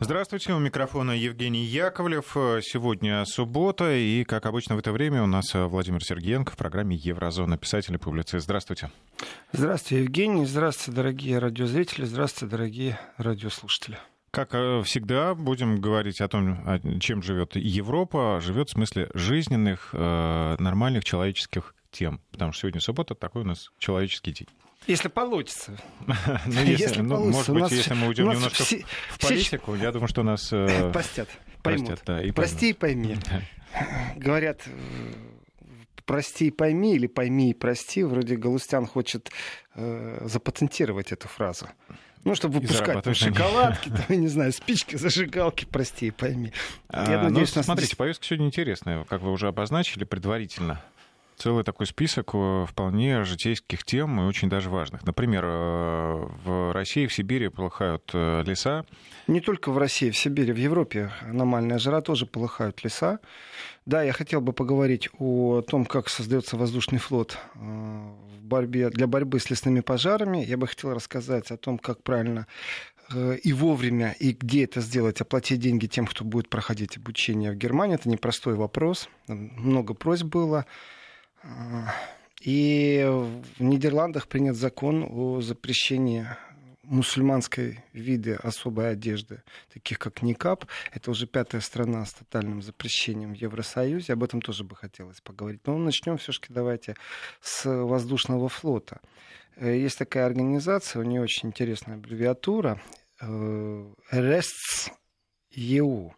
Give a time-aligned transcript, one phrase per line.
[0.00, 2.32] Здравствуйте, у микрофона Евгений Яковлев.
[2.62, 7.58] Сегодня суббота, и, как обычно, в это время у нас Владимир Сергеенко в программе «Еврозона»,
[7.58, 8.44] писатель и публицист.
[8.44, 8.90] Здравствуйте.
[9.52, 10.46] Здравствуйте, Евгений.
[10.46, 12.04] Здравствуйте, дорогие радиозрители.
[12.04, 13.98] Здравствуйте, дорогие радиослушатели.
[14.32, 18.40] Как э, всегда, будем говорить о том, чем живет Европа.
[18.40, 22.20] Живет в смысле жизненных, э, нормальных человеческих тем.
[22.32, 24.48] Потому что сегодня суббота, такой у нас человеческий день.
[24.88, 25.78] Если получится.
[26.06, 26.14] ну,
[26.46, 27.52] если, если ну, получится.
[27.52, 29.82] Может быть, если мы уйдем немножко все, в политику, все...
[29.84, 30.48] я думаю, что нас...
[30.50, 30.90] Э...
[30.92, 31.28] Простят,
[31.62, 31.88] поймут.
[31.88, 33.16] Простят, да, и Прости и пойми.
[34.16, 34.62] Говорят,
[36.06, 38.02] прости и пойми или пойми и прости.
[38.02, 39.30] Вроде Галустян хочет
[39.74, 41.68] э, запатентировать эту фразу.
[42.24, 46.52] Ну, чтобы выпускать там, шоколадки, там, я не знаю, спички, зажигалки, прости и пойми.
[46.88, 47.96] А, я надеюсь, ну, смотрите, здесь...
[47.96, 50.82] повестка сегодня интересная, как вы уже обозначили предварительно
[51.38, 55.06] целый такой список э, вполне житейских тем и очень даже важных.
[55.06, 58.84] Например, э, в России, в Сибири полыхают э, леса.
[59.28, 63.20] Не только в России, в Сибири, в Европе аномальная жара тоже полыхают леса.
[63.86, 69.40] Да, я хотел бы поговорить о том, как создается воздушный флот в борьбе, для борьбы
[69.40, 70.44] с лесными пожарами.
[70.44, 72.46] Я бы хотел рассказать о том, как правильно
[73.42, 77.94] и вовремя, и где это сделать, оплатить деньги тем, кто будет проходить обучение в Германии.
[77.94, 79.08] Это непростой вопрос.
[79.26, 80.66] Много просьб было.
[82.40, 83.04] И
[83.58, 86.26] в Нидерландах принят закон о запрещении
[86.88, 90.64] мусульманской виды особой одежды, таких как никап.
[90.92, 94.14] Это уже пятая страна с тотальным запрещением в Евросоюзе.
[94.14, 95.60] Об этом тоже бы хотелось поговорить.
[95.66, 96.94] Но начнем все-таки давайте
[97.40, 99.00] с воздушного флота.
[99.56, 102.80] Э, есть такая организация, у нее очень интересная аббревиатура.
[103.20, 104.92] RESTS
[105.56, 106.12] EU.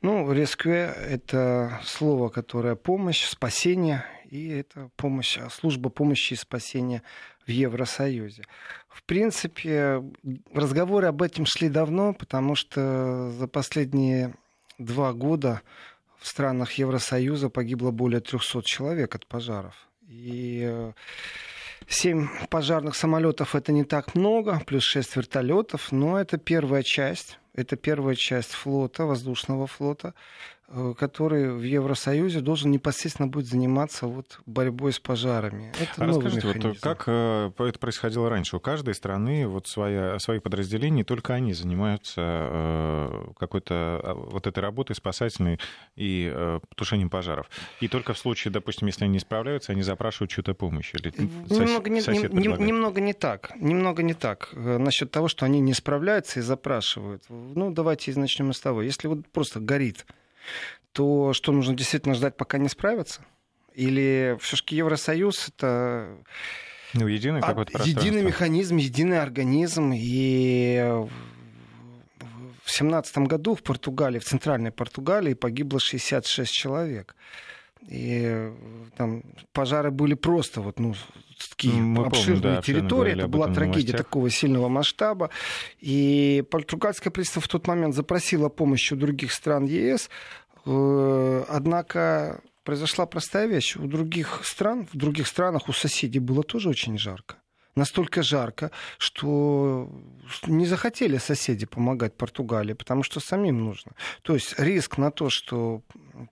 [0.00, 4.04] Ну, rescue— это слово, которое помощь, спасение,
[4.34, 7.02] и это помощь, а, служба помощи и спасения
[7.46, 8.42] в Евросоюзе.
[8.88, 10.02] В принципе,
[10.52, 14.34] разговоры об этом шли давно, потому что за последние
[14.76, 15.62] два года
[16.18, 19.76] в странах Евросоюза погибло более 300 человек от пожаров.
[20.08, 20.92] И э,
[21.86, 27.76] семь пожарных самолетов это не так много, плюс шесть вертолетов, но это первая часть это
[27.76, 30.12] первая часть флота, воздушного флота,
[30.68, 35.72] э, который в Евросоюзе должен непосредственно будет заниматься вот борьбой с пожарами.
[35.80, 38.56] Это а расскажите, вот как э, это происходило раньше?
[38.56, 44.58] У каждой страны вот своя, свои подразделения, только они занимаются э, какой-то а, вот этой
[44.58, 45.60] работой спасательной
[45.94, 47.48] и тушением пожаров.
[47.80, 50.92] И только в случае, допустим, если они не справляются, они запрашивают чью-то помощь.
[50.94, 53.52] Или немного, не, не, немного не так.
[53.56, 54.48] Немного не так.
[54.54, 57.22] Насчет того, что они не справляются и запрашивают
[57.54, 58.82] ну, давайте начнем с того.
[58.82, 60.06] Если вот просто горит,
[60.92, 63.22] то что, нужно действительно ждать, пока не справятся?
[63.74, 66.16] Или все-таки Евросоюз это...
[66.92, 69.92] Ну, единый а, какой-то Единый механизм, единый организм.
[69.92, 70.78] И
[72.62, 77.16] в семнадцатом году в Португалии, в центральной Португалии погибло 66 человек.
[77.88, 78.52] И
[78.96, 79.22] там
[79.52, 80.94] пожары были просто вот, ну,
[81.50, 83.12] такие Мы обширные помним, да, территории.
[83.12, 85.30] Это была трагедия такого сильного масштаба.
[85.80, 90.08] И португальское правительство в тот момент запросило помощь у других стран ЕС.
[90.66, 93.76] Э, однако произошла простая вещь.
[93.76, 97.36] У других стран, в других странах у соседей было тоже очень жарко
[97.76, 99.90] настолько жарко, что
[100.46, 103.92] не захотели соседи помогать Португалии, потому что самим нужно.
[104.22, 105.82] То есть риск на то, что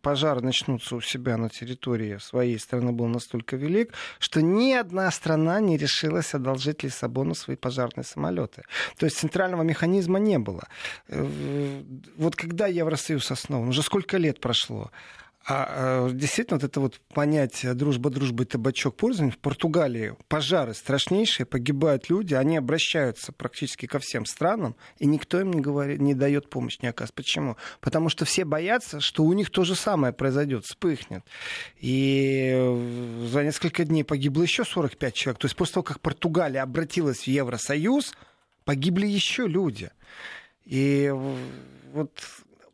[0.03, 5.61] пожары начнутся у себя на территории своей страны был настолько велик, что ни одна страна
[5.61, 8.63] не решилась одолжить Лиссабону свои пожарные самолеты.
[8.99, 10.69] То есть центрального механизма не было.
[11.09, 11.83] Э,
[12.17, 14.91] вот когда Евросоюз основан, уже сколько лет прошло,
[15.45, 20.75] а, а действительно, вот это вот понятие дружба, дружба и табачок пользования в Португалии пожары
[20.75, 26.15] страшнейшие, погибают люди, они обращаются практически ко всем странам, и никто им не, говорит, не
[26.15, 27.15] дает помощь, не оказывает.
[27.15, 27.57] Почему?
[27.81, 31.25] Потому что все боятся, что у них то же самое произойдет, вспыхнет.
[31.81, 32.53] И
[33.31, 35.41] за несколько дней погибло еще 45 человек.
[35.41, 38.15] То есть после того, как Португалия обратилась в Евросоюз,
[38.65, 39.91] погибли еще люди.
[40.65, 41.13] И
[41.93, 42.11] вот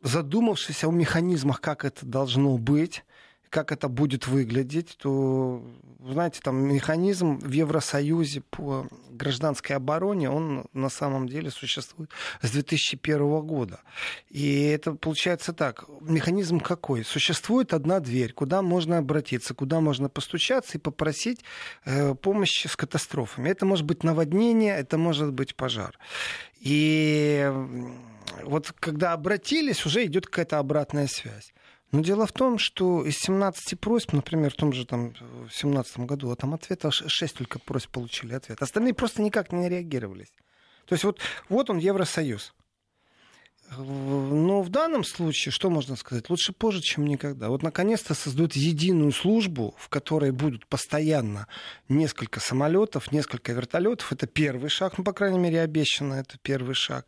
[0.01, 3.03] задумавшись о механизмах, как это должно быть,
[3.49, 5.63] как это будет выглядеть, то,
[6.07, 12.11] знаете, там механизм в Евросоюзе по гражданской обороне, он на самом деле существует
[12.41, 13.81] с 2001 года.
[14.29, 15.85] И это получается так.
[16.01, 17.03] Механизм какой?
[17.03, 21.43] Существует одна дверь, куда можно обратиться, куда можно постучаться и попросить
[21.85, 23.49] э, помощи с катастрофами.
[23.49, 25.97] Это может быть наводнение, это может быть пожар.
[26.59, 27.51] И
[28.43, 31.53] вот когда обратились, уже идет какая-то обратная связь.
[31.91, 35.13] Но дело в том, что из 17 просьб, например, в том же там,
[35.47, 38.61] в 17 году, а там ответа 6 только просьб получили ответ.
[38.61, 40.31] Остальные просто никак не реагировались.
[40.85, 41.19] То есть вот,
[41.49, 42.53] вот он, Евросоюз.
[43.77, 47.49] В данном случае, что можно сказать, лучше позже, чем никогда.
[47.49, 51.47] Вот наконец-то создают единую службу, в которой будут постоянно
[51.87, 54.11] несколько самолетов, несколько вертолетов.
[54.11, 57.05] Это первый шаг, ну, по крайней мере, обещано, это первый шаг.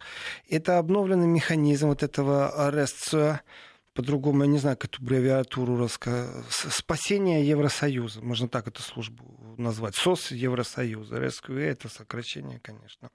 [0.47, 3.41] Это обновленный механизм вот этого РСЦ,
[3.93, 6.45] по-другому, я не знаю, как эту аббревиатуру рассказать.
[6.49, 9.25] Спасение Евросоюза, можно так эту службу
[9.57, 9.95] назвать.
[9.95, 11.19] СОС Евросоюза.
[11.19, 13.09] РСКВ это сокращение, конечно.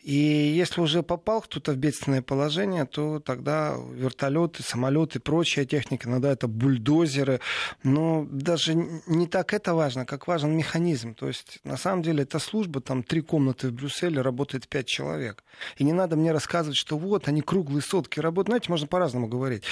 [0.00, 6.32] И если уже попал кто-то в бедственное положение, то тогда вертолеты, самолеты, прочая техника, иногда
[6.32, 7.40] это бульдозеры.
[7.82, 11.14] Но даже не так это важно, как важен механизм.
[11.14, 15.44] То есть, на самом деле, эта служба, там три комнаты в Брюсселе, работает пять человек.
[15.76, 18.48] И не надо мне рассказывать, что вот, они круглые сутки работают.
[18.48, 19.64] Знаете, можно по-разному говорить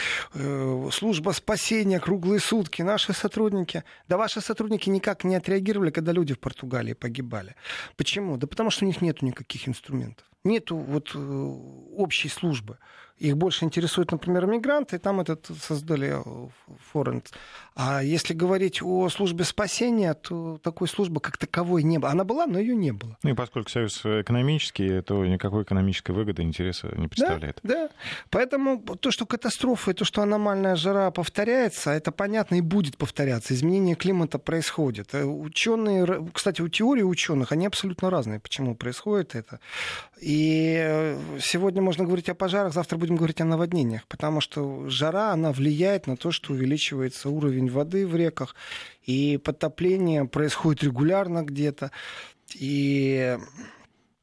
[0.43, 0.51] Э,
[0.93, 3.84] служба спасения круглые сутки, наши сотрудники.
[4.08, 7.54] Да ваши сотрудники никак не отреагировали, когда люди в Португалии погибали.
[7.96, 8.37] Почему?
[8.37, 10.26] Да потому что у них нет никаких инструментов.
[10.44, 11.19] Нету вот э,
[11.97, 12.79] общей службы.
[13.23, 16.49] Их больше интересуют, например, мигранты, и там этот создали э,
[16.91, 17.31] форент.
[17.77, 22.11] А если говорить о службе спасения, то такой службы как таковой не было.
[22.11, 23.17] Она была, но ее не было.
[23.23, 27.61] Ну и поскольку союз экономический, то никакой экономической выгоды, интереса не представляет.
[27.62, 27.91] Да, да.
[28.31, 33.55] Поэтому то, что катастрофа и то, что аномальная жара повторяется, это понятно и будет повторяться.
[33.55, 35.15] Изменение климата происходит.
[35.15, 39.61] Э, ученые, кстати, у теории ученых, они абсолютно разные, почему происходит это.
[40.21, 45.32] И э, сегодня можно говорить о пожарах, завтра будем говорить о наводнениях, потому что жара,
[45.32, 48.55] она влияет на то, что увеличивается уровень воды в реках,
[49.05, 51.90] и потопление происходит регулярно где-то.
[52.55, 53.38] И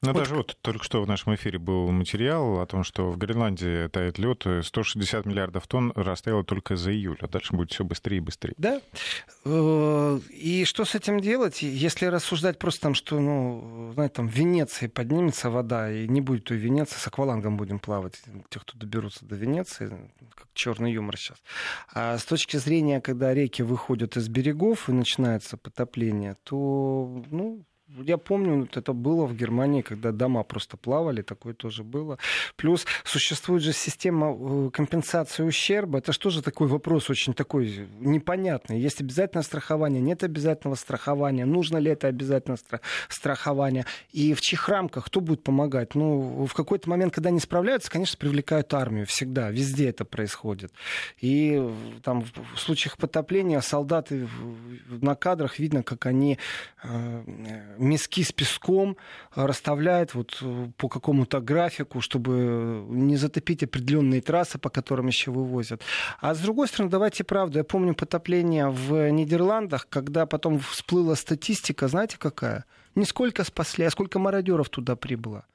[0.02, 0.20] ну, вот.
[0.20, 4.18] даже вот только что в нашем эфире был материал о том, что в Гренландии тает
[4.18, 8.54] лед, 160 миллиардов тонн растаяло только за июль, а дальше будет все быстрее и быстрее.
[8.58, 8.82] Да.
[9.44, 11.62] Э, и что с этим делать?
[11.62, 16.46] Если рассуждать просто там, что, ну, знаете, там в Венеции поднимется вода, и не будет
[16.46, 19.90] той Венеции, с аквалангом будем плавать, тех, кто доберутся до Венеции,
[20.34, 21.38] как черный юмор сейчас.
[21.94, 27.66] А с точки зрения, когда реки выходят из берегов и начинается потопление, то, ну,
[27.98, 32.18] я помню, вот это было в Германии, когда дома просто плавали, такое тоже было.
[32.56, 36.00] Плюс существует же система э, компенсации ущерба.
[36.00, 38.80] Это что же такой вопрос очень такой непонятный.
[38.80, 42.60] Есть обязательное страхование, нет обязательного страхования, нужно ли это обязательное
[43.08, 43.86] страхование.
[44.12, 45.96] И в чьих рамках кто будет помогать?
[45.96, 50.72] Ну, в какой-то момент, когда не справляются, конечно, привлекают армию всегда, везде это происходит.
[51.20, 51.62] И
[52.04, 54.28] там в случаях потопления солдаты
[54.90, 56.38] на кадрах видно, как они
[56.84, 57.24] э,
[57.80, 58.98] миски с песком
[59.36, 65.32] э, расставляет вот э, по какому-то графику, чтобы не затопить определенные трассы, по которым еще
[65.32, 65.82] вывозят.
[66.20, 67.58] А с другой стороны, давайте правду.
[67.60, 72.66] Я помню потопление в Нидерландах, когда потом всплыла статистика, знаете какая?
[72.96, 75.46] Не сколько спасли, а сколько мародеров туда прибыло.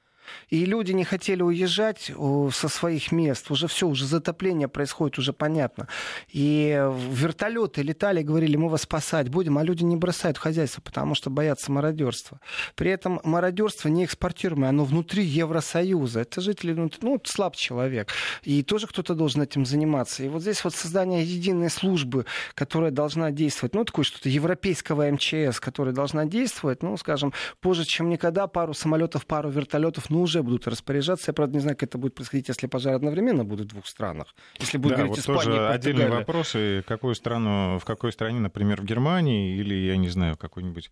[0.49, 2.11] И люди не хотели уезжать
[2.53, 3.51] со своих мест.
[3.51, 5.87] Уже все, уже затопление происходит, уже понятно.
[6.29, 6.81] И
[7.11, 11.71] вертолеты летали, говорили, мы вас спасать будем, а люди не бросают хозяйство, потому что боятся
[11.71, 12.39] мародерства.
[12.75, 16.21] При этом мародерство не экспортируемое, оно внутри Евросоюза.
[16.21, 18.11] Это жители, ну, ну слаб человек.
[18.43, 20.23] И тоже кто-то должен этим заниматься.
[20.23, 25.59] И вот здесь вот создание единой службы, которая должна действовать, ну, такое что-то европейского МЧС,
[25.59, 30.65] которая должна действовать, ну, скажем, позже, чем никогда, пару самолетов, пару вертолетов, ну, уже будут
[30.67, 31.29] распоряжаться.
[31.29, 34.33] Я, правда, не знаю, как это будет происходить, если пожар одновременно будет в двух странах.
[34.59, 38.39] Если будет да, говорить вот Испания тоже отдельный вопрос, и какую страну, в какой стране,
[38.39, 40.89] например, в Германии или, я не знаю, какой-нибудь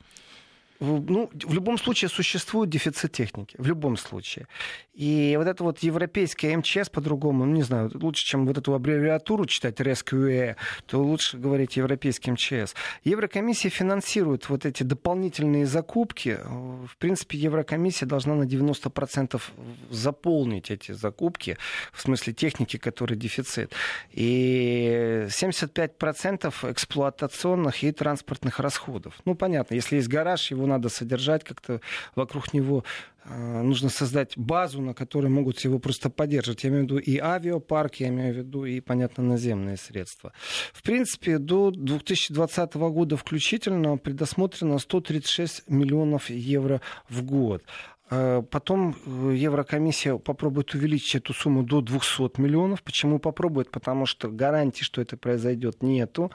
[0.79, 3.55] ну, в любом случае существует дефицит техники.
[3.57, 4.47] В любом случае.
[4.93, 9.45] И вот это вот европейская МЧС по-другому, ну, не знаю, лучше, чем вот эту аббревиатуру
[9.45, 12.75] читать RESCUE, то лучше говорить европейский МЧС.
[13.03, 16.37] Еврокомиссия финансирует вот эти дополнительные закупки.
[16.43, 19.41] В принципе, Еврокомиссия должна на 90%
[19.89, 21.57] заполнить эти закупки,
[21.91, 23.73] в смысле техники, которой дефицит.
[24.11, 29.15] И 75% эксплуатационных и транспортных расходов.
[29.25, 31.81] Ну, понятно, если есть гараж, его надо содержать как-то,
[32.15, 32.83] вокруг него
[33.25, 36.63] э, нужно создать базу, на которой могут его просто поддерживать.
[36.63, 40.33] Я имею в виду и авиапарк, я имею в виду и, понятно, наземные средства.
[40.73, 47.63] В принципе, до 2020 года включительно предусмотрено 136 миллионов евро в год.
[48.09, 52.83] Э, потом э, Еврокомиссия попробует увеличить эту сумму до 200 миллионов.
[52.83, 53.71] Почему попробует?
[53.71, 56.31] Потому что гарантий, что это произойдет, нету.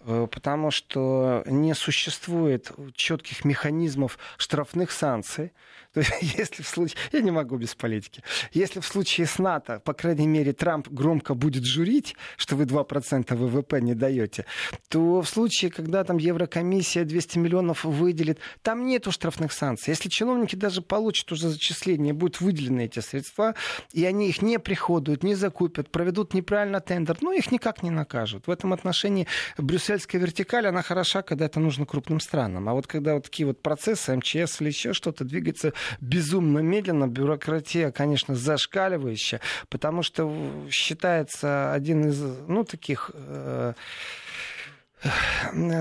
[0.00, 5.52] Э, потому что не существует четких механизмов штрафных санкций.
[5.94, 6.98] То есть, если в случае...
[7.12, 8.22] Я не могу без политики.
[8.52, 13.34] Если в случае с НАТО, по крайней мере, Трамп громко будет журить, что вы 2%
[13.34, 14.44] ВВП не даете,
[14.88, 19.92] то в случае, когда там Еврокомиссия 200 миллионов выделит, там нету штрафных санкций.
[19.92, 23.54] Если чиновники даже получат получат уже зачисления, будут выделены эти средства,
[23.92, 28.46] и они их не приходуют, не закупят, проведут неправильно тендер, ну, их никак не накажут.
[28.46, 29.26] В этом отношении
[29.58, 32.68] брюссельская вертикаль, она хороша, когда это нужно крупным странам.
[32.68, 37.90] А вот когда вот такие вот процессы, МЧС или еще что-то двигается безумно медленно, бюрократия,
[37.92, 40.34] конечно, зашкаливающая, потому что
[40.70, 43.74] считается один из, ну, таких э,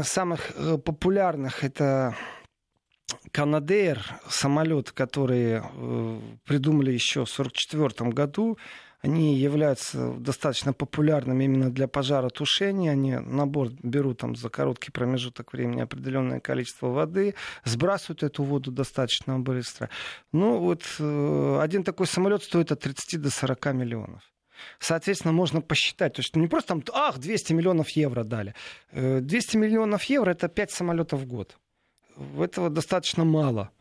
[0.03, 2.15] самых э, популярных это
[3.31, 8.57] Канадейр, самолет, который э, придумали еще в 1944 году,
[9.01, 12.91] они являются достаточно популярными именно для пожаротушения.
[12.91, 18.71] Они на борт берут там за короткий промежуток времени определенное количество воды, сбрасывают эту воду
[18.71, 19.89] достаточно быстро.
[20.31, 24.21] Ну вот э, один такой самолет стоит от 30 до 40 миллионов.
[24.79, 28.53] Соответственно, можно посчитать, то есть не просто там, ах, 200 миллионов евро дали.
[28.91, 31.57] 200 миллионов евро это 5 самолетов в год
[32.37, 33.71] этого достаточно мало.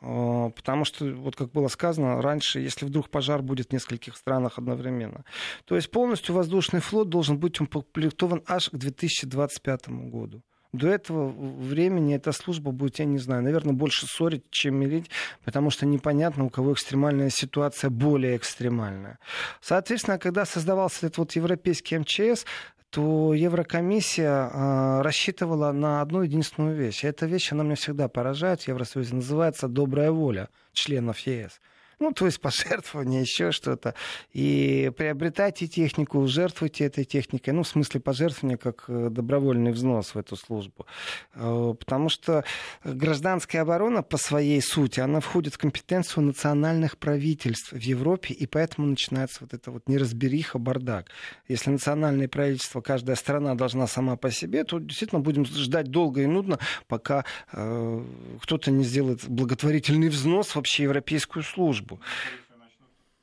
[0.00, 4.58] А, потому что, вот как было сказано раньше, если вдруг пожар будет в нескольких странах
[4.58, 5.24] одновременно.
[5.64, 10.42] То есть полностью воздушный флот должен быть укомплектован аж к 2025 году.
[10.72, 15.10] До этого времени эта служба будет, я не знаю, наверное, больше ссорить, чем мирить,
[15.42, 19.18] потому что непонятно, у кого экстремальная ситуация более экстремальная.
[19.62, 22.44] Соответственно, когда создавался этот вот европейский МЧС,
[22.90, 27.04] то Еврокомиссия э, рассчитывала на одну единственную вещь.
[27.04, 31.60] Эта вещь, она меня всегда поражает в Евросоюзе, называется «добрая воля» членов ЕС
[32.00, 33.94] ну, то есть пожертвование, еще что-то.
[34.32, 40.18] И приобретайте технику, жертвуйте этой техникой, ну, в смысле пожертвования как э, добровольный взнос в
[40.18, 40.86] эту службу.
[41.34, 42.44] Э, потому что
[42.84, 48.86] гражданская оборона по своей сути, она входит в компетенцию национальных правительств в Европе, и поэтому
[48.86, 51.06] начинается вот это вот неразбериха, бардак.
[51.48, 56.26] Если национальное правительство, каждая страна должна сама по себе, то действительно будем ждать долго и
[56.26, 58.04] нудно, пока э,
[58.42, 62.00] кто-то не сделает благотворительный взнос в общеевропейскую службу службу.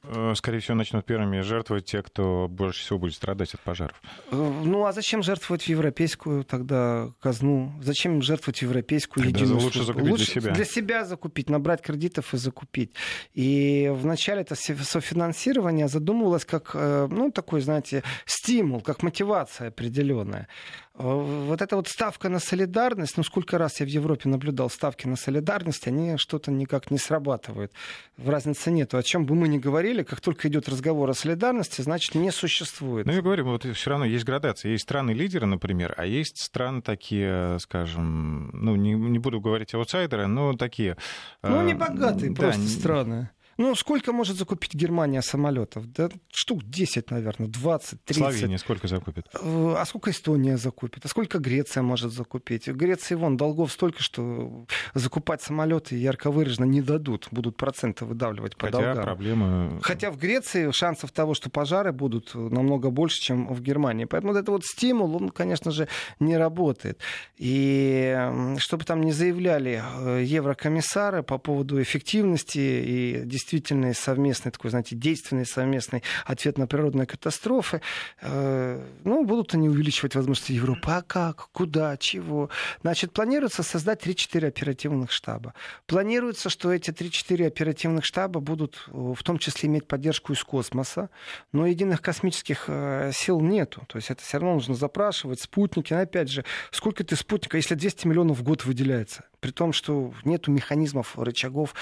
[0.07, 3.99] Э, скорее всего, начнут первыми жертвовать те, кто больше всего будет страдать от пожаров.
[4.31, 7.73] Э, ну, а зачем жертвовать европейскую тогда казну?
[7.81, 10.53] Зачем жертвовать европейскую тогда единую лучше закупить лучше для себя.
[10.53, 12.91] Для себя закупить, набрать кредитов и закупить.
[13.33, 20.47] И вначале это софинансирование задумывалось как, э, ну, такой, знаете, стимул, как мотивация определенная.
[20.97, 25.17] Вот эта вот ставка на солидарность, ну сколько раз я в Европе наблюдал ставки на
[25.17, 27.73] солидарность, они что-то никак не срабатывают.
[28.17, 28.97] Разницы нету.
[28.97, 33.05] О чем бы мы ни говорили, как только идет разговор о солидарности, значит не существует.
[33.05, 34.71] Ну я говорю, вот все равно есть градация.
[34.71, 40.53] Есть страны-лидеры, например, а есть страны такие, скажем, ну не, не буду говорить аутсайдеры, но
[40.53, 40.95] такие...
[41.43, 43.29] Ну не богатые да, просто страны.
[43.57, 45.91] Ну, сколько может закупить Германия самолетов?
[45.91, 48.23] Да штук 10, наверное, 20, 30.
[48.23, 49.27] Словения сколько закупит?
[49.33, 51.05] Э, а сколько Эстония закупит?
[51.05, 52.67] А сколько Греция может закупить?
[52.67, 57.27] В Греции вон долгов столько, что закупать самолеты ярко выраженно не дадут.
[57.31, 59.03] Будут проценты выдавливать по Хотя долгам.
[59.03, 59.79] проблемы...
[59.81, 64.05] Хотя в Греции шансов того, что пожары будут намного больше, чем в Германии.
[64.05, 65.87] Поэтому вот этот вот стимул, он, конечно же,
[66.19, 66.99] не работает.
[67.37, 68.17] И
[68.57, 74.95] чтобы там не заявляли э, еврокомиссары по поводу эффективности и действительно действительный совместный, такой, знаете,
[74.95, 77.81] действенный совместный ответ на природные катастрофы.
[78.21, 80.81] Э, ну, будут они увеличивать возможности Европы.
[80.87, 81.49] А как?
[81.51, 81.95] Куда?
[81.97, 82.49] Чего?
[82.81, 85.53] Значит, планируется создать 3-4 оперативных штаба.
[85.85, 91.09] Планируется, что эти 3-4 оперативных штаба будут э, в том числе иметь поддержку из космоса,
[91.51, 93.83] но единых космических э, сил нету.
[93.87, 95.93] То есть это все равно нужно запрашивать спутники.
[95.93, 99.23] Опять же, сколько ты спутника, если 200 миллионов в год выделяется?
[99.45, 101.75] При том, что нету механизмов, рычагов,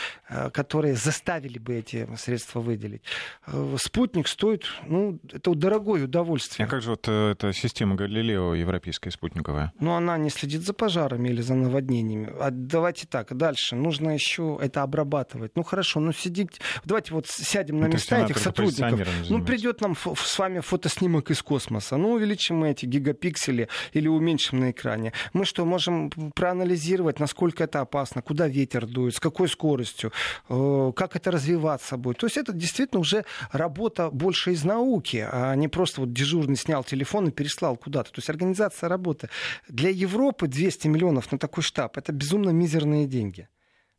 [0.51, 3.03] которые заставили бы эти средства выделить.
[3.47, 6.65] Э, спутник стоит, ну, это дорогое удовольствие.
[6.65, 9.71] А как же вот э, эта система Галилео европейская спутниковая?
[9.79, 12.33] Ну, она не следит за пожарами или за наводнениями.
[12.37, 13.77] А давайте так, дальше.
[13.77, 15.53] Нужно еще это обрабатывать.
[15.55, 16.59] Ну, хорошо, ну, сидеть...
[16.83, 19.07] Давайте вот сядем на ну, места этих сотрудников.
[19.29, 21.95] Ну, придет нам с вами фотоснимок из космоса.
[21.95, 25.13] Ну, увеличим мы эти гигапиксели или уменьшим на экране.
[25.31, 30.11] Мы что, можем проанализировать, насколько это опасно, куда ветер дует, с какой скоростью,
[30.49, 32.17] э, как это развиваться будет.
[32.17, 36.83] То есть это действительно уже работа больше из науки, а не просто вот дежурный снял
[36.83, 38.11] телефон и переслал куда-то.
[38.11, 39.29] То есть организация работы.
[39.67, 43.47] Для Европы 200 миллионов на такой штаб— это безумно мизерные деньги.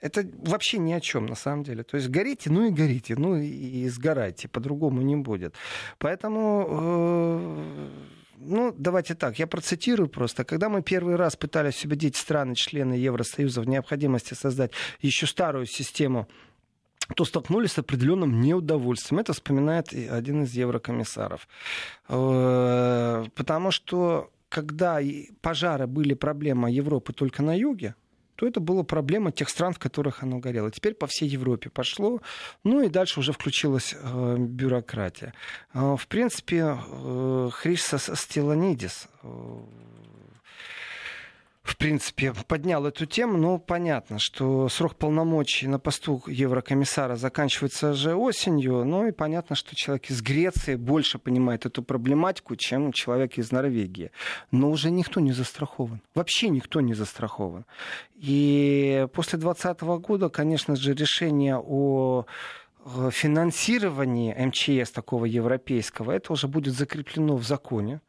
[0.00, 1.82] Это вообще ни о чем на самом деле.
[1.82, 5.54] То есть горите, ну и горите, ну и сгорайте, по-другому не будет.
[5.98, 7.88] Поэтому э,
[8.38, 10.44] ну, давайте так, я процитирую просто.
[10.44, 16.28] Когда мы первый раз пытались убедить страны, члены Евросоюза в необходимости создать еще старую систему
[17.16, 19.20] то столкнулись с определенным неудовольствием.
[19.20, 21.46] Это вспоминает один из еврокомиссаров.
[22.08, 25.00] Э, потому что когда
[25.42, 27.94] пожары были проблема Европы только на юге,
[28.36, 30.70] то это была проблема тех стран, в которых оно горело.
[30.70, 32.20] Теперь по всей Европе пошло,
[32.64, 35.34] ну и дальше уже включилась э, бюрократия.
[35.72, 39.58] Э, в принципе, э, Христос Стеланидис, э,
[41.64, 48.14] в принципе, поднял эту тему, но понятно, что срок полномочий на посту еврокомиссара заканчивается же
[48.14, 53.50] осенью, ну и понятно, что человек из Греции больше понимает эту проблематику, чем человек из
[53.50, 54.10] Норвегии.
[54.50, 56.02] Но уже никто не застрахован.
[56.14, 57.64] Вообще никто не застрахован.
[58.14, 62.26] И после 2020 года, конечно же, решение о
[63.10, 68.02] финансировании МЧС такого европейского, это уже будет закреплено в законе.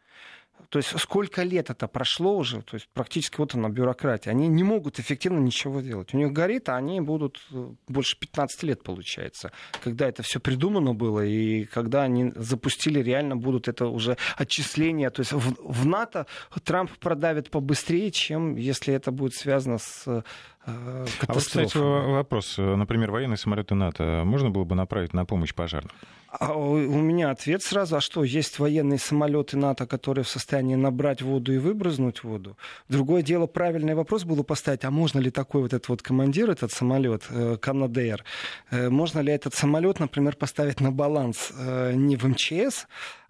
[0.69, 4.31] То есть сколько лет это прошло уже, то есть практически вот она бюрократия.
[4.31, 6.13] Они не могут эффективно ничего делать.
[6.13, 9.51] У них горит, а они будут э, больше 15 лет, получается,
[9.83, 15.09] когда это все придумано было, и когда они запустили, реально будут это уже отчисления.
[15.09, 16.25] То есть в, в НАТО
[16.63, 20.23] Трамп продавит побыстрее, чем если это будет связано с
[20.65, 22.55] э, а вот, кстати, вопрос.
[22.57, 25.91] Например, военные самолеты НАТО можно было бы направить на помощь пожарным?
[26.39, 31.21] А у меня ответ сразу, а что, есть военные самолеты НАТО, которые в состоянии набрать
[31.21, 32.57] воду и выбрызнуть воду.
[32.89, 36.71] Другое дело, правильный вопрос было поставить, а можно ли такой вот этот вот командир, этот
[36.71, 38.23] самолет, э, Канадер,
[38.71, 42.87] э, можно ли этот самолет, например, поставить на баланс э, не в МЧС,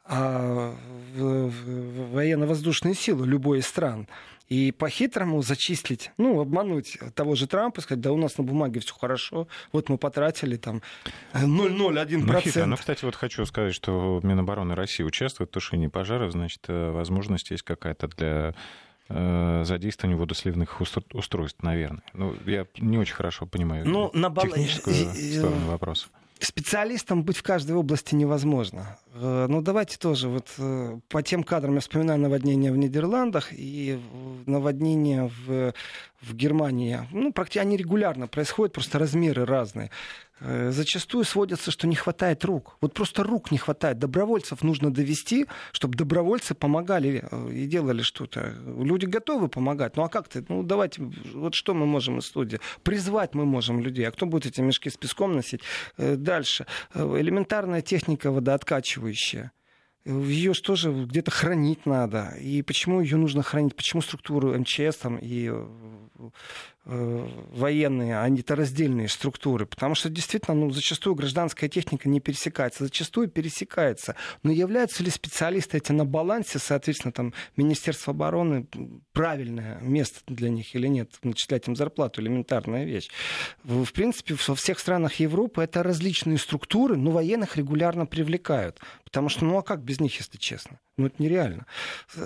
[0.08, 4.08] военно-воздушные силы любой из стран
[4.50, 8.94] и по-хитрому зачислить, ну, обмануть того же Трампа, сказать, да у нас на бумаге все
[8.94, 10.82] хорошо, вот мы потратили там
[11.34, 12.18] 0,01%.
[12.18, 12.66] Ну, хитро.
[12.66, 17.50] ну, кстати, вот хочу сказать, что Минобороны России участвует в тушении пожаров, значит, э, возможность
[17.50, 18.54] есть какая-то для
[19.10, 22.04] э, задействования водосливных устройств, наверное.
[22.14, 24.46] Ну, я не очень хорошо понимаю ну, на бал...
[24.46, 26.08] техническую сторону вопроса
[26.40, 28.98] специалистом быть в каждой области невозможно.
[29.14, 34.00] Э, ну, давайте тоже вот э, по тем кадрам я вспоминаю наводнение в Нидерландах и
[34.46, 35.74] наводнение в,
[36.22, 37.00] в Германии.
[37.12, 39.92] Ну, практически они регулярно происходят, просто размеры разные.
[40.42, 42.78] Э, зачастую сводится, что не хватает рук.
[42.82, 44.00] Вот просто рук не хватает.
[44.00, 48.54] Добровольцев нужно довести, чтобы добровольцы помогали э, и делали что-то.
[48.66, 49.96] Люди готовы помогать.
[49.96, 50.46] Ну а как ты?
[50.50, 52.60] Ну давайте, вот что мы можем из студии?
[52.84, 54.08] Призвать мы можем людей.
[54.08, 55.62] А кто будет эти мешки с песком носить?
[55.98, 56.66] Э, дальше.
[56.94, 59.52] Элементарная техника водооткачивающая
[60.06, 62.36] ее же тоже где-то хранить надо.
[62.40, 63.76] И почему ее нужно хранить?
[63.76, 65.52] Почему структуру МЧС там, и
[66.86, 73.28] военные, а это раздельные структуры, потому что действительно, ну, зачастую гражданская техника не пересекается, зачастую
[73.28, 74.16] пересекается.
[74.44, 78.68] Но являются ли специалисты эти на балансе, соответственно, там Министерство обороны
[79.14, 83.10] правильное место для них или нет, начислять им зарплату, элементарная вещь.
[83.64, 89.46] В принципе, во всех странах Европы это различные структуры, но военных регулярно привлекают, потому что,
[89.46, 90.80] ну а как без них, если честно?
[90.98, 91.66] Ну, это нереально.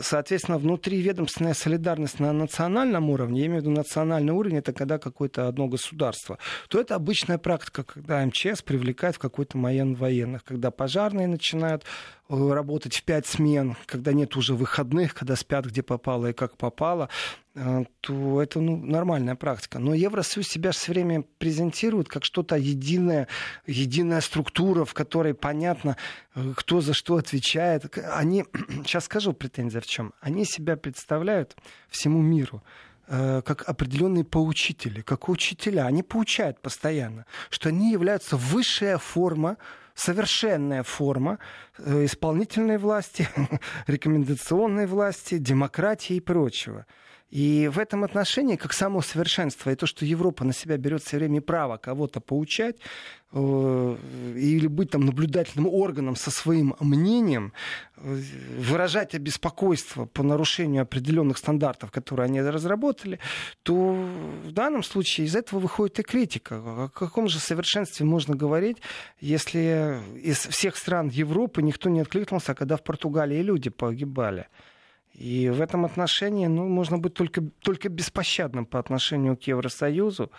[0.01, 4.97] Соответственно, внутри ведомственная солидарность на национальном уровне, я имею в виду национальный уровень, это когда
[4.97, 10.71] какое-то одно государство, то это обычная практика, когда МЧС привлекает в какой-то майен военных, когда
[10.71, 11.85] пожарные начинают
[12.31, 16.57] Э, работать в пять смен, когда нет уже выходных, когда спят где попало и как
[16.57, 17.09] попало,
[17.55, 19.79] э, то это ну, нормальная практика.
[19.79, 23.27] Но Евросоюз себя все время презентирует как что-то единое,
[23.65, 25.97] единая структура, в которой понятно,
[26.35, 27.97] э, кто за что отвечает.
[28.13, 28.45] Они,
[28.85, 31.55] сейчас скажу претензия в чем, они себя представляют
[31.89, 32.61] всему миру
[33.09, 35.87] как определенные поучители, как учителя.
[35.87, 39.57] Они поучают постоянно, что они являются высшая форма
[39.99, 41.39] совершенная форма
[41.77, 43.27] э, исполнительной власти,
[43.87, 46.85] рекомендационной власти, демократии и прочего.
[47.29, 51.17] И в этом отношении, как само совершенство, и то, что Европа на себя берет все
[51.17, 52.77] время право кого-то поучать,
[53.31, 53.97] э,
[54.35, 57.53] или быть там наблюдательным органом со своим мнением,
[57.97, 58.21] э,
[58.57, 63.19] выражать обеспокойство по нарушению определенных стандартов, которые они разработали,
[63.61, 63.93] то
[64.45, 66.55] в данном случае из этого выходит и критика.
[66.55, 68.77] О каком же совершенстве можно говорить,
[69.19, 74.47] если из всех стран Европы никто не откликнулся, когда в Португалии люди погибали?
[75.13, 80.31] И в этом отношении ну, можно быть только, только беспощадным по отношению к Евросоюзу,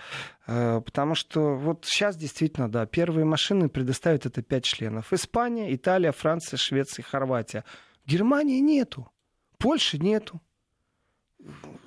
[0.47, 5.13] э, потому что вот сейчас действительно, да, первые машины предоставят это пять членов.
[5.13, 7.65] Испания, Италия, Франция, Швеция, Хорватия.
[8.07, 9.11] Германии нету,
[9.59, 10.41] Польши нету,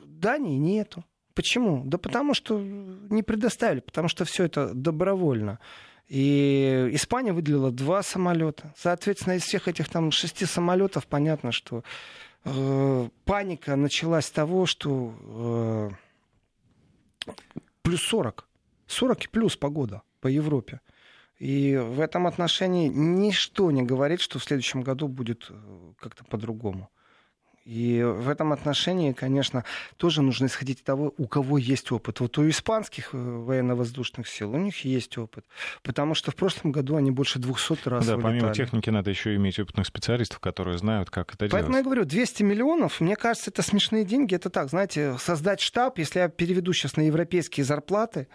[0.06, 1.04] Дании нету.
[1.34, 1.84] Почему?
[1.86, 5.60] Да потому что не предоставили, потому что все это добровольно.
[6.08, 8.74] И Испания выделила два самолета.
[8.78, 11.84] Соответственно, из всех этих там шести самолетов понятно, что
[12.46, 15.14] Э, паника началась с того, что
[17.26, 17.32] э,
[17.82, 18.48] плюс 40.
[18.88, 20.82] 40 и плюс погода по Европе.
[21.40, 26.90] И в этом отношении ничто не говорит, что в следующем году будет э, как-то по-другому.
[27.66, 29.64] И в этом отношении, конечно,
[29.96, 32.20] тоже нужно исходить из того, у кого есть опыт.
[32.20, 35.46] Вот у испанских э, военно-воздушных сил у них есть опыт.
[35.82, 38.40] Потому что в прошлом году они больше 200 раз Да, вылетали.
[38.40, 41.78] помимо техники надо еще иметь опытных специалистов, которые знают, как это Поэтому делать.
[41.78, 44.36] я говорю, 200 миллионов, мне кажется, это смешные деньги.
[44.36, 48.28] Это так, знаете, создать штаб, если я переведу сейчас на европейские зарплаты,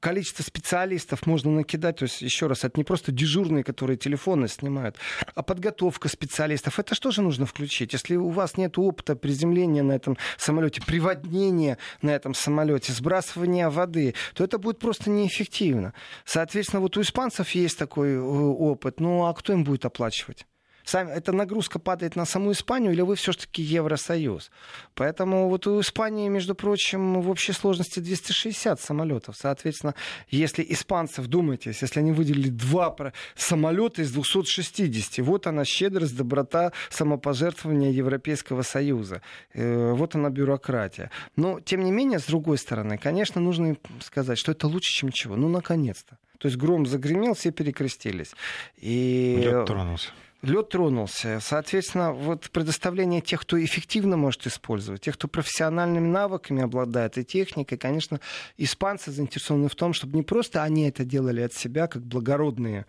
[0.00, 4.96] количество специалистов можно накидать, то есть, еще раз, это не просто дежурные, которые телефоны снимают,
[5.34, 6.78] а подготовка специалистов.
[6.78, 7.92] Это что же нужно включить?
[7.92, 14.14] Если у вас нет опыта приземления на этом самолете, приводнения на этом самолете, сбрасывания воды,
[14.34, 15.94] то это будет просто неэффективно.
[16.24, 20.46] Соответственно, вот у испанцев есть такой э, опыт, ну а кто им будет оплачивать?
[20.90, 24.50] Сами, эта нагрузка падает на саму Испанию, или вы все-таки Евросоюз?
[24.96, 29.36] Поэтому вот у Испании, между прочим, в общей сложности 260 самолетов.
[29.36, 29.94] Соответственно,
[30.30, 37.94] если испанцы, вдумайтесь, если они выделили два самолета из 260, вот она щедрость, доброта, самопожертвование
[37.94, 39.22] Европейского Союза.
[39.54, 41.12] Э, вот она бюрократия.
[41.36, 45.36] Но, тем не менее, с другой стороны, конечно, нужно сказать, что это лучше, чем чего.
[45.36, 46.18] Ну, наконец-то.
[46.38, 48.32] То есть гром загремел, все перекрестились.
[48.76, 49.40] И...
[49.40, 50.10] Лед тронулся
[50.42, 51.38] лед тронулся.
[51.40, 57.78] Соответственно, вот предоставление тех, кто эффективно может использовать, тех, кто профессиональными навыками обладает и техникой,
[57.78, 58.20] конечно,
[58.56, 62.86] испанцы заинтересованы в том, чтобы не просто они это делали от себя, как благородные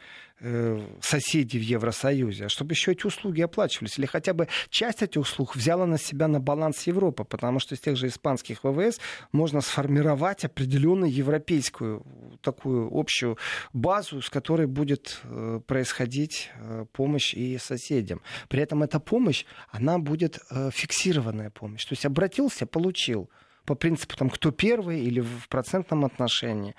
[1.01, 3.97] соседей в Евросоюзе, а чтобы еще эти услуги оплачивались.
[3.97, 7.79] Или хотя бы часть этих услуг взяла на себя на баланс Европы, потому что из
[7.79, 8.99] тех же испанских ВВС
[9.31, 12.03] можно сформировать определенную европейскую
[12.41, 13.37] такую общую
[13.73, 18.21] базу, с которой будет э, происходить э, помощь и соседям.
[18.47, 20.39] При этом эта помощь, она будет
[20.71, 21.85] фиксированная помощь.
[21.85, 23.29] То есть обратился, получил
[23.65, 26.75] по принципу, там, кто первый или в процентном отношении.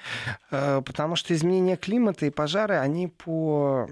[0.51, 3.89] Э, потому что изменение климата и пожары, они по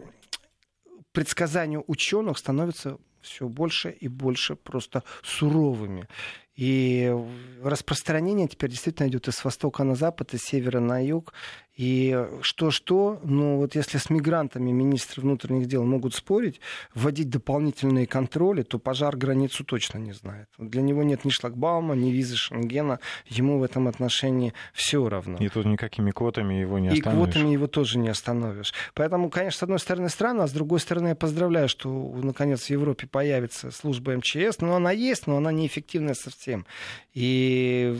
[1.13, 6.09] предсказанию ученых становятся все больше и больше просто суровыми.
[6.57, 7.15] И
[7.63, 11.33] распространение теперь действительно идет из востока на запад, из севера на юг.
[11.77, 16.61] И что-что, но вот если с мигрантами министры внутренних дел могут спорить,
[16.95, 20.49] вводить дополнительные контроли, то пожар границу точно не знает.
[20.59, 25.39] Для него нет ни шлагбаума, ни визы Шенгена, ему в этом отношении все равно.
[25.39, 27.29] И тут никакими квотами его не остановишь.
[27.29, 28.75] И квотами его тоже не остановишь.
[28.95, 31.89] Поэтому, конечно, с одной стороны странно, а с другой стороны я поздравляю, что
[32.23, 36.67] наконец в Европе появится служба МЧС, но она есть, но она неэффективная совсем.
[37.15, 37.97] И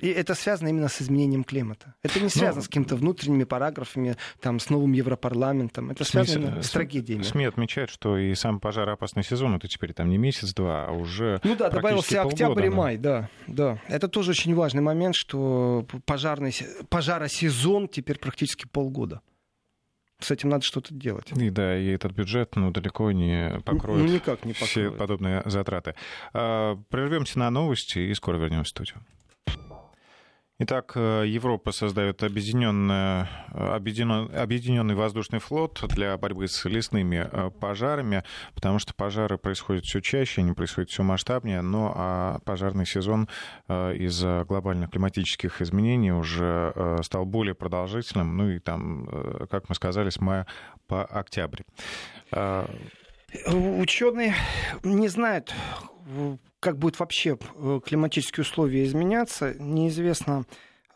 [0.00, 1.94] и это связано именно с изменением климата.
[2.02, 5.90] Это не связано ну, с какими-то внутренними параграфами, там, с новым Европарламентом.
[5.90, 7.22] Это связано СМИ, с трагедиями.
[7.22, 11.56] СМИ отмечают, что и сам пожароопасный сезон, это теперь там не месяц-два, а уже Ну
[11.56, 13.78] да, добавился октябрь и май, да, да.
[13.88, 16.54] Это тоже очень важный момент, что пожарный,
[16.88, 19.20] пожаросезон теперь практически полгода
[20.18, 21.30] с этим надо что-то делать.
[21.32, 24.70] И да, и этот бюджет ну, далеко не покроет ну, никак не покроет.
[24.70, 25.94] все подобные затраты.
[26.32, 29.04] А, прервемся на новости и скоро вернемся в студию.
[30.58, 38.78] Итак, э, Европа создает объединенный, объединенный воздушный флот для борьбы с лесными э, пожарами, потому
[38.78, 43.28] что пожары происходят все чаще, они происходят все масштабнее, но а пожарный сезон
[43.68, 49.06] э, из-за глобальных климатических изменений уже стал более продолжительным, ну и там,
[49.50, 50.46] как мы сказали, с мая
[50.86, 51.64] по октябрь.
[53.46, 54.34] Ученые
[54.82, 55.52] не знают,
[56.60, 60.44] как будут вообще э, климатические условия изменяться, неизвестно,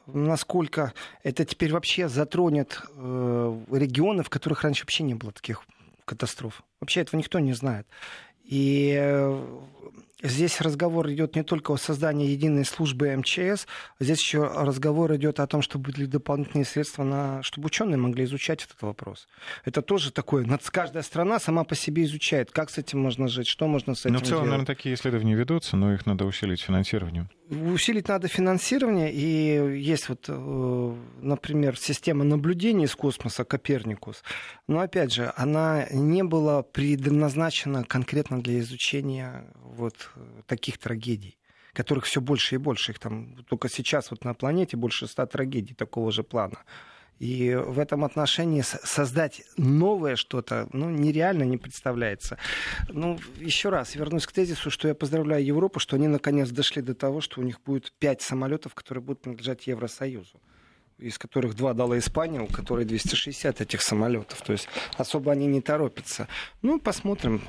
[0.06, 5.62] насколько это теперь вообще затронет э, регионы, в которых раньше вообще не было таких
[6.04, 6.62] катастроф.
[6.80, 7.86] Вообще этого никто не знает.
[8.44, 9.60] И э,
[10.22, 13.66] Здесь разговор идет не только о создании единой службы МЧС,
[13.98, 18.64] здесь еще разговор идет о том, чтобы были дополнительные средства, на, чтобы ученые могли изучать
[18.64, 19.28] этот вопрос.
[19.64, 23.66] Это тоже такое, каждая страна сама по себе изучает, как с этим можно жить, что
[23.66, 24.50] можно с этим Но в целом, делать.
[24.50, 27.28] наверное, такие исследования ведутся, но их надо усилить финансированием.
[27.50, 34.22] Усилить надо финансирование, и есть вот, э, например, система наблюдения из космоса Коперникус,
[34.68, 40.12] но, опять же, она не была предназначена конкретно для изучения вот
[40.46, 41.36] таких трагедий
[41.72, 42.90] которых все больше и больше.
[42.92, 46.58] Их там только сейчас вот на планете больше ста трагедий такого же плана.
[47.20, 52.38] И в этом отношении создать новое что-то ну, нереально не представляется.
[52.88, 56.94] Ну, еще раз вернусь к тезису, что я поздравляю Европу, что они наконец дошли до
[56.94, 60.40] того, что у них будет пять самолетов, которые будут принадлежать Евросоюзу
[61.00, 64.42] из которых два дала Испания, у которой 260 этих самолетов.
[64.42, 66.28] То есть особо они не торопятся.
[66.62, 67.40] Ну, посмотрим.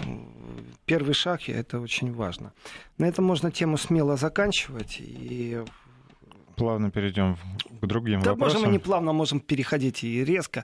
[0.85, 2.53] Первый шаг, это очень важно.
[2.97, 4.97] На этом можно тему смело заканчивать.
[4.99, 5.61] И
[6.55, 7.37] плавно перейдем
[7.81, 8.59] к другим да вопросам.
[8.59, 10.63] можем и не плавно, можем переходить и резко.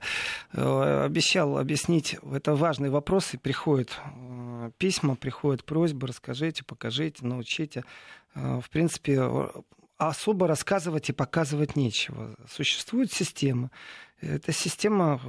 [0.52, 7.84] Э, обещал объяснить, это важный вопрос, и приходит э, письма, приходят просьбы, расскажите, покажите, научите.
[8.34, 9.20] В принципе,
[9.96, 12.36] особо рассказывать и показывать нечего.
[12.48, 13.70] Существует система.
[14.20, 15.20] Эта система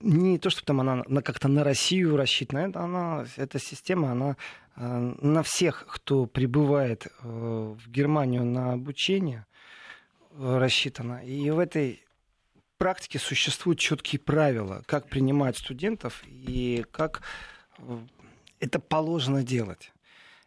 [0.00, 4.36] не то, что там она как-то на Россию рассчитана, это она, эта система, она
[4.76, 9.46] на всех, кто прибывает в Германию на обучение,
[10.38, 11.24] рассчитана.
[11.24, 12.04] И в этой
[12.78, 17.22] практике существуют четкие правила, как принимать студентов и как
[17.78, 17.98] э,
[18.58, 19.92] это положено делать.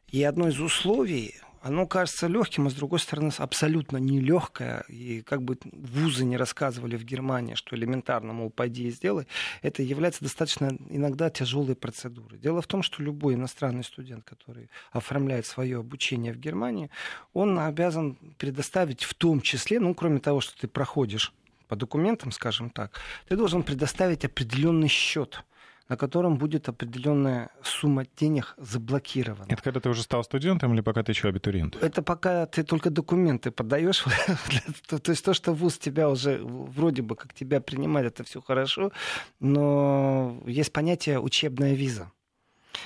[0.08, 4.84] И одно из условий, оно кажется легким, а с другой стороны абсолютно нелегкое.
[4.90, 9.28] И как бы вузы не рассказывали в Германии, что элементарно, мол, пойди и сделай,
[9.62, 12.38] это является достаточно иногда тяжелой процедурой.
[12.38, 16.90] Дело в том, что любой иностранный студент, который оформляет свое обучение в Германии,
[17.34, 21.32] он обязан предоставить в том числе, ну, кроме того, что ты проходишь
[21.70, 22.92] по документам, скажем так,
[23.30, 25.46] ты должен предоставить определенный счет
[25.90, 29.48] на котором будет определенная сумма денег заблокирована.
[29.50, 31.76] Это когда ты уже стал студентом или пока ты еще абитуриент?
[31.82, 34.06] Это пока ты только документы подаешь.
[34.88, 38.92] То есть то, что вуз тебя уже вроде бы как тебя принимает, это все хорошо,
[39.40, 42.12] но есть понятие учебная виза.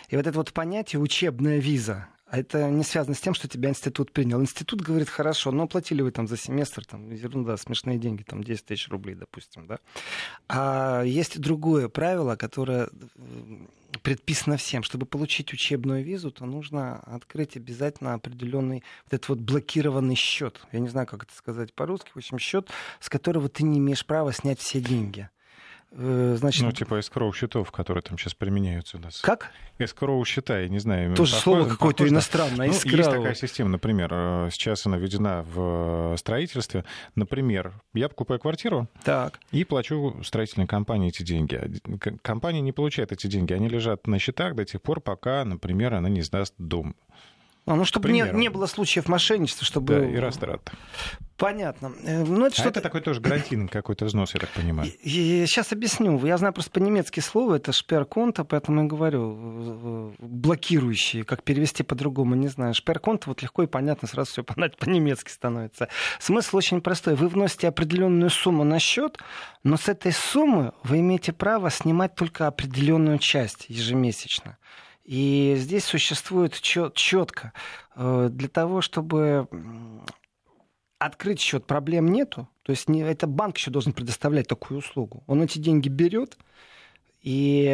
[0.09, 4.11] И вот это вот понятие учебная виза, это не связано с тем, что тебя институт
[4.11, 4.41] принял.
[4.41, 8.65] Институт говорит, хорошо, но платили вы там за семестр, там, ерунда, смешные деньги, там 10
[8.65, 9.79] тысяч рублей, допустим, да.
[10.49, 12.89] А есть другое правило, которое
[14.03, 14.83] предписано всем.
[14.83, 20.61] Чтобы получить учебную визу, то нужно открыть обязательно определенный вот этот вот блокированный счет.
[20.71, 22.11] Я не знаю, как это сказать по-русски.
[22.13, 25.29] В общем, счет, с которого ты не имеешь права снять все деньги.
[25.91, 26.63] Э, значит...
[26.63, 29.21] Ну, типа эскроу счетов, которые там сейчас применяются у нас.
[29.21, 29.51] Как?
[29.79, 31.15] Эскроу счета, я не знаю.
[31.15, 32.67] Тоже похоже, слово какое-то похоже, иностранное.
[32.67, 36.83] Ну, есть такая система, например, э, сейчас она введена в строительстве.
[37.15, 39.39] Например, я покупаю квартиру так.
[39.51, 41.59] и плачу строительной компании эти деньги.
[42.21, 46.09] Компания не получает эти деньги, они лежат на счетах до тех пор, пока, например, она
[46.09, 46.95] не сдаст дом.
[47.67, 49.99] А, ну, чтобы не, не было случаев мошенничества, чтобы...
[49.99, 50.71] Да, и растрат.
[51.35, 51.91] Понятно.
[52.03, 54.89] Э, ну, это, а это такой тоже гарантийный какой-то взнос, я так понимаю.
[55.03, 56.25] И, сейчас объясню.
[56.25, 62.47] Я знаю просто по-немецки слово, это шперконта, поэтому я говорю, блокирующие, как перевести по-другому, не
[62.47, 62.73] знаю.
[62.73, 65.89] Шперконта вот легко и понятно, сразу все понять по-немецки становится.
[66.19, 67.15] Смысл очень простой.
[67.15, 69.17] Вы вносите определенную сумму на счет,
[69.63, 74.57] но с этой суммы вы имеете право снимать только определенную часть ежемесячно.
[75.07, 77.53] И здесь существует четко
[77.95, 79.47] э, для того, чтобы
[80.99, 82.49] открыть счет, проблем нету.
[82.63, 85.23] То есть не, это банк еще должен предоставлять такую услугу.
[85.25, 86.37] Он эти деньги берет,
[87.21, 87.65] и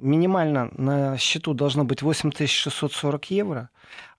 [0.00, 3.70] минимально на счету должно быть 8640 евро.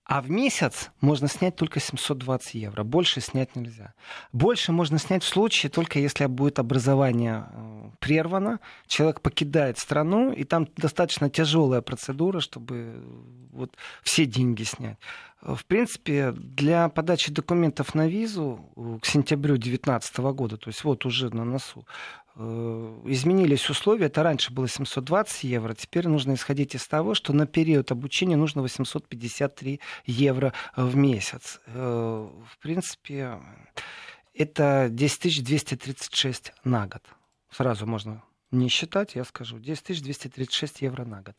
[0.10, 2.84] А в месяц можно снять только 720 евро.
[2.84, 3.93] Больше снять нельзя.
[4.34, 10.45] Больше можно снять в случае только если будет образование э, прервано, человек покидает страну, и
[10.45, 13.04] там достаточно тяжелая процедура, чтобы э,
[13.52, 14.98] вот все деньги снять.
[15.43, 21.06] В принципе, для подачи документов на визу э, к сентябрю 2019 года, то есть вот
[21.06, 21.86] уже на носу,
[22.29, 24.06] Э, изменились условия.
[24.06, 25.73] Это раньше было 720 евро.
[25.73, 31.60] Теперь нужно исходить из того, что на период обучения нужно 853 евро в месяц.
[31.67, 33.39] Э, в принципе,
[34.34, 37.04] это 10 236 на год.
[37.52, 41.36] Сразу можно не считать, я скажу, 10 236 евро на год.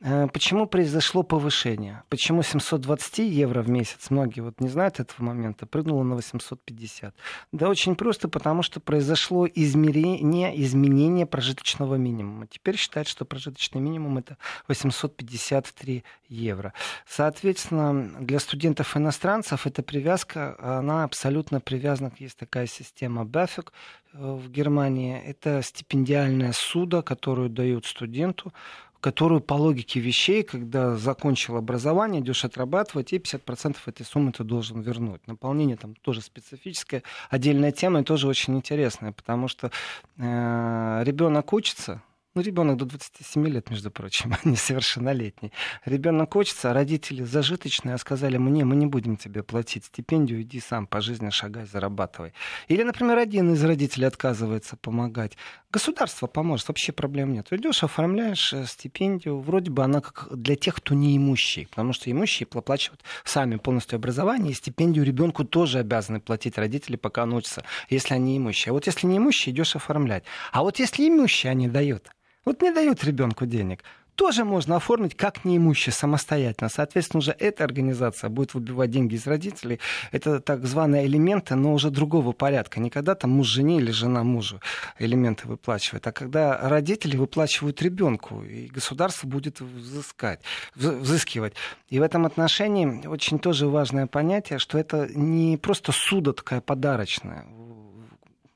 [0.00, 2.02] Э, почему произошло повышение?
[2.08, 7.14] Почему 720 евро в месяц, многие вот не знают этого момента, прыгнуло на 850?
[7.52, 12.46] Да очень просто, потому что произошло измерение, изменение прожиточного минимума.
[12.46, 14.36] Теперь считают, что прожиточный минимум это
[14.68, 16.72] 853 евро.
[17.06, 23.68] Соответственно, для студентов-иностранцев эта привязка, она абсолютно привязана, есть такая система BAföG,
[24.14, 25.20] Э, в Германии.
[25.24, 28.52] Это стипендиальная суда, которую дают студенту,
[29.00, 34.80] которую по логике вещей, когда закончил образование, идешь отрабатывать, и 50% этой суммы ты должен
[34.80, 35.26] вернуть.
[35.26, 39.70] Наполнение там тоже специфическое, отдельная тема и тоже очень интересная, потому что
[40.16, 42.02] э, ребенок учится,
[42.38, 45.52] ну, ребенок до 27 лет, между прочим, несовершеннолетний.
[45.84, 50.60] Ребенок учится, а родители зажиточные, а сказали мне, мы не будем тебе платить стипендию, иди
[50.60, 52.32] сам по жизни шагай, зарабатывай.
[52.68, 55.36] Или, например, один из родителей отказывается помогать.
[55.72, 57.48] Государство поможет, вообще проблем нет.
[57.50, 62.08] Идешь, оформляешь э, стипендию, вроде бы она как для тех, кто не имущий, потому что
[62.08, 67.64] имущие оплачивают сами полностью образование, и стипендию ребенку тоже обязаны платить родители, пока он учится,
[67.90, 68.70] если они имущие.
[68.70, 70.22] А вот если не имущие, идешь оформлять.
[70.52, 72.08] А вот если имущие они дают,
[72.48, 73.84] вот не дают ребенку денег,
[74.14, 76.70] тоже можно оформить как неимущее самостоятельно.
[76.70, 79.80] Соответственно, уже эта организация будет выбивать деньги из родителей.
[80.12, 82.80] Это так званые элементы, но уже другого порядка.
[82.80, 84.60] Не когда там муж жене или жена мужу
[84.98, 90.40] элементы выплачивает, а когда родители выплачивают ребенку, и государство будет взыскать,
[90.74, 91.52] взыскивать.
[91.90, 97.44] И в этом отношении очень тоже важное понятие, что это не просто суда такая подарочная.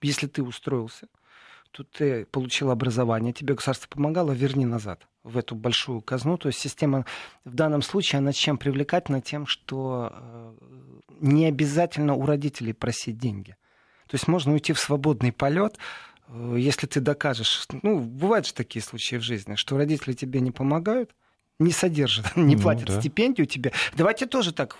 [0.00, 1.07] Если ты устроился,
[1.72, 6.37] то ты получил образование, тебе государство помогало, верни назад в эту большую казну.
[6.37, 7.06] То есть система
[7.44, 9.22] в данном случае, она чем привлекательна?
[9.22, 10.54] Тем, что э,
[11.20, 13.56] не обязательно у родителей просить деньги.
[14.06, 15.78] То есть можно уйти в свободный полет,
[16.28, 20.50] э, если ты докажешь, ну, бывают же такие случаи в жизни, что родители тебе не
[20.50, 21.14] помогают,
[21.64, 23.01] не содержат, не ну, платят да.
[23.01, 23.72] стипендию тебе.
[23.96, 24.79] Давайте тоже так.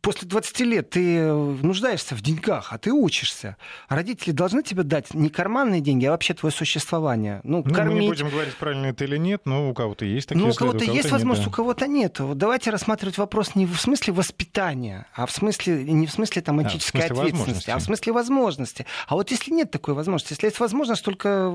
[0.00, 3.56] После 20 лет ты э, нуждаешься в деньгах, а ты учишься.
[3.88, 7.40] Родители должны тебе дать не карманные деньги, а вообще твое существование.
[7.44, 7.94] Ну, ну кормить...
[7.94, 10.54] Мы не будем говорить, правильно это или нет, но у кого-то есть такие Ну, у
[10.54, 11.50] кого-то есть кого возможность, да.
[11.50, 12.20] у кого-то нет.
[12.34, 17.02] Давайте рассматривать вопрос не в смысле воспитания, а в смысле, не в смысле там, этической
[17.02, 18.86] а, ответственности, а в смысле возможности.
[19.06, 21.52] А вот если нет такой возможности, если есть возможность только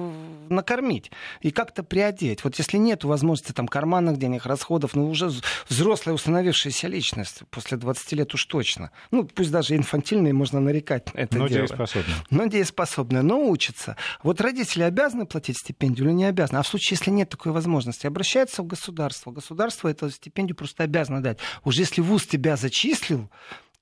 [0.49, 5.29] накормить и как-то приодеть, вот если нет возможности там карманных денег, расходов, ну, уже
[5.69, 8.91] взрослая установившаяся личность, после 20 лет уж точно.
[9.11, 11.67] Ну, пусть даже инфантильные, можно нарекать на это но дело.
[11.67, 12.15] дееспособная.
[12.29, 13.97] Но дееспособная, но учится.
[14.23, 16.59] Вот родители обязаны платить стипендию или не обязаны?
[16.59, 19.31] А в случае, если нет такой возможности, обращаются в государство.
[19.31, 21.37] Государство эту стипендию просто обязано дать.
[21.63, 23.29] Уже если вуз тебя зачислил,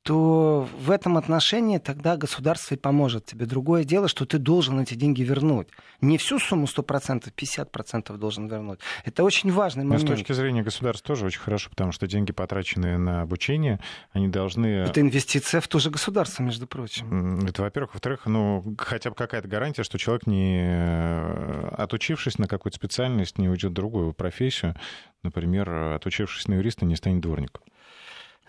[0.04, 3.46] то в этом отношении тогда государство и поможет тебе.
[3.46, 5.70] Другое дело, что ты должен эти деньги вернуть.
[6.02, 8.80] Не всю сумму 100%, 50% должен вернуть.
[9.06, 10.04] Это очень важный момент.
[10.04, 13.80] Но с точки зрения государства тоже очень хорошо, потому что деньги, потраченные на обучение,
[14.12, 14.68] они должны...
[14.68, 17.46] Это инвестиция в то же государство, между прочим.
[17.48, 17.94] Это, во-первых.
[17.94, 23.48] Во-вторых, ну, хотя бы какая-то гарантия, что человек, не э, отучившись на какую-то специальность, не
[23.48, 24.76] уйдет в другую профессию.
[25.24, 27.64] Например, отучившись на юриста, не станет дворником.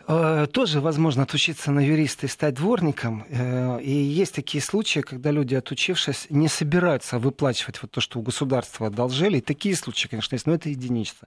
[0.06, 3.24] Э, тоже возможно отучиться на юриста и стать дворником.
[3.28, 8.22] Э, и есть такие случаи, когда люди, отучившись, не собираются выплачивать вот то, что у
[8.22, 9.38] государства одолжили.
[9.38, 11.26] И такие случаи, конечно, есть, но это единица.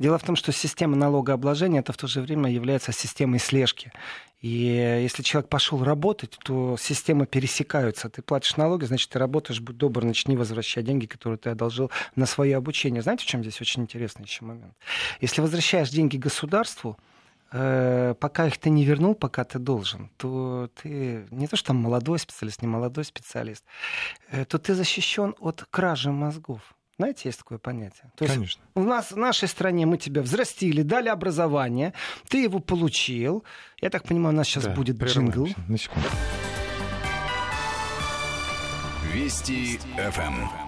[0.00, 3.92] Дело в том, что система налогообложения это в то же время является системой слежки.
[4.42, 4.48] И
[5.02, 8.08] если человек пошел работать, то системы пересекаются.
[8.10, 12.26] Ты платишь налоги, значит, ты работаешь, будь добр, начни возвращать деньги, которые ты одолжил на
[12.26, 13.02] свое обучение.
[13.02, 14.74] Знаете, в чем здесь очень интересный еще момент?
[15.20, 16.98] Если возвращаешь деньги государству,
[17.50, 22.18] пока их ты не вернул, пока ты должен, то ты не то, что там молодой
[22.18, 23.64] специалист, не молодой специалист,
[24.30, 26.74] э, то ты защищен от кражи мозгов.
[26.98, 28.10] Знаете, есть такое понятие.
[28.16, 28.62] То Конечно.
[28.74, 31.92] у нас в нашей стране мы тебя взрастили, дали образование,
[32.28, 33.44] ты его получил.
[33.82, 35.48] Я так понимаю, у нас сейчас да, будет джингл.
[35.68, 36.08] На секунду.
[39.12, 40.65] Вести ФМ.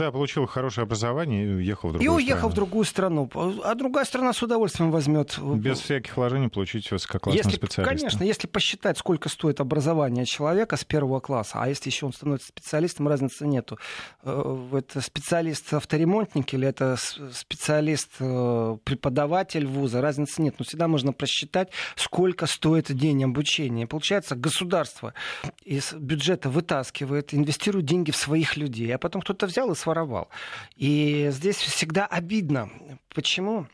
[0.00, 2.18] Да, получил хорошее образование и уехал в другую страну.
[2.18, 2.52] И уехал страну.
[2.52, 3.28] в другую страну.
[3.64, 5.38] А другая страна с удовольствием возьмет.
[5.38, 7.94] Без всяких вложений получить высококлассного если, специалиста.
[7.94, 12.48] Конечно, если посчитать, сколько стоит образование человека с первого класса, а если еще он становится
[12.48, 13.78] специалистом, разницы нету.
[14.22, 16.96] Э, это специалист-авторемонтник или это
[17.32, 20.54] специалист-преподаватель вуза, разницы нет.
[20.58, 23.86] Но всегда можно просчитать, сколько стоит день обучения.
[23.86, 25.12] Получается, государство
[25.62, 30.28] из бюджета вытаскивает, инвестирует деньги в своих людей, а потом кто-то взял и своровал.
[30.76, 32.70] И здесь всегда обидно.
[33.14, 33.66] Почему?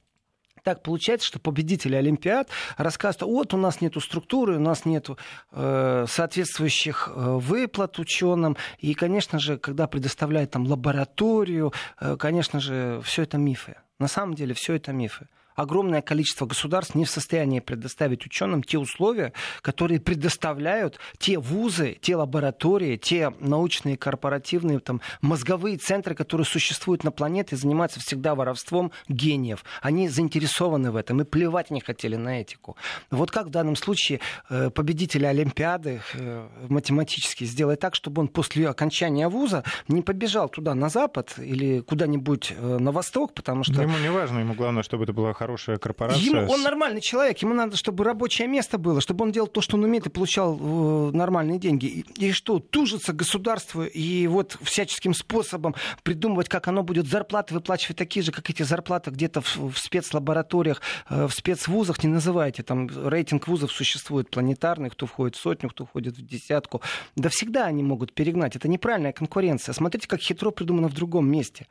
[0.63, 5.17] так получается, что победители Олимпиад рассказывают, вот у нас нету структуры, у нас нету
[5.53, 8.57] э, соответствующих э, выплат ученым.
[8.81, 13.77] И, конечно же, когда предоставляют там лабораторию, э, конечно же, все это мифы.
[14.01, 18.79] На самом деле все это мифы огромное количество государств не в состоянии предоставить ученым те
[18.79, 27.03] условия, которые предоставляют те вузы, те лаборатории, те научные корпоративные там, мозговые центры, которые существуют
[27.03, 29.65] на планете и занимаются всегда воровством гениев.
[29.81, 32.77] Они заинтересованы в этом и плевать не хотели на этику.
[33.11, 38.69] Вот как в данном случае э, победители Олимпиады э, математически сделать так, чтобы он после
[38.69, 43.81] окончания вуза не побежал туда на запад или куда-нибудь э, на восток, потому что...
[43.81, 45.46] Ему не важно, ему главное, чтобы это была хорошая
[45.79, 46.23] корпорация.
[46.23, 49.77] Ему, он нормальный человек, ему надо, чтобы рабочее место было, чтобы он делал то, что
[49.77, 51.87] он умеет, и получал э, нормальные деньги.
[51.87, 57.97] И, и что, тужится государство и вот всяческим способом придумывать, как оно будет зарплаты выплачивать
[57.97, 62.89] такие же, как эти зарплаты где-то в, в спецлабораториях, э, в спецвузах, не называйте, там
[63.09, 66.83] рейтинг вузов существует планетарный, кто входит в сотню, кто входит в десятку.
[67.15, 68.57] Да всегда они могут перегнать.
[68.57, 69.73] Это неправильная конкуренция.
[69.73, 71.67] Смотрите, как хитро придумано в другом месте.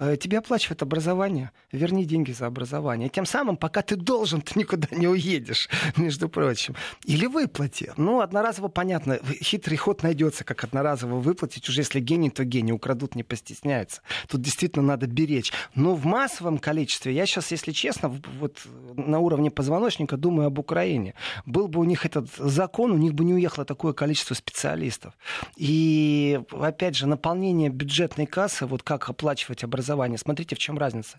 [0.00, 3.08] Э, тебе оплачивают образование, верни деньги за образование.
[3.08, 6.76] Тем самым, пока ты должен, ты никуда не уедешь, между прочим.
[7.04, 7.92] Или выплати.
[7.96, 11.68] Ну, одноразово понятно, хитрый ход найдется, как одноразово выплатить.
[11.68, 14.02] Уже если гений, то гений, украдут, не постесняются.
[14.28, 15.52] Тут действительно надо беречь.
[15.74, 18.08] Но в массовом количестве, я сейчас, если честно,
[18.40, 18.58] вот
[18.94, 21.14] на уровне позвоночника думаю об Украине.
[21.44, 25.14] Был бы у них этот закон, у них бы не уехало такое количество специалистов.
[25.56, 30.18] И, опять же, наполнение бюджетной кассы, вот как оплачивать образование, образования.
[30.18, 31.18] Смотрите, в чем разница.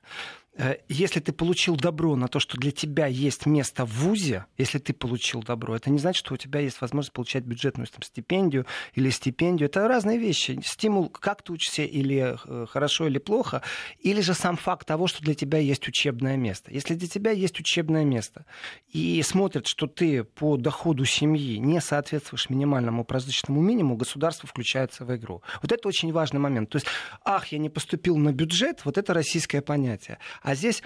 [0.57, 4.79] Э, если ты получил добро на то, что для тебя есть место в ВУЗе, если
[4.79, 8.65] ты получил добро, это не значит, что у тебя есть возможность получать бюджетную там, стипендию
[8.93, 9.69] или стипендию.
[9.69, 10.59] Это разные вещи.
[10.63, 13.61] Стимул, как ты учишься, или э, хорошо, или плохо,
[13.99, 16.71] или же сам факт того, что для тебя есть учебное место.
[16.71, 18.45] Если для тебя есть учебное место,
[18.91, 25.15] и смотрят, что ты по доходу семьи не соответствуешь минимальному прожиточному минимуму, государство включается в
[25.15, 25.41] игру.
[25.61, 26.69] Вот это очень важный момент.
[26.69, 26.87] То есть,
[27.23, 30.17] ах, я не поступил на бюджет, вот это российское понятие.
[30.49, 30.81] А здесь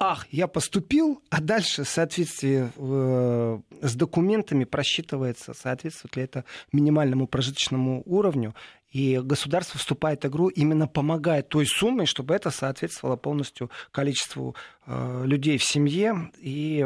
[0.00, 7.28] ах, я поступил, а дальше в соответствии э, с документами просчитывается, соответствует ли это минимальному
[7.28, 8.56] прожиточному уровню,
[8.90, 15.22] и государство вступает в игру, именно помогая той суммой, чтобы это соответствовало полностью количеству э,
[15.24, 16.84] людей в семье и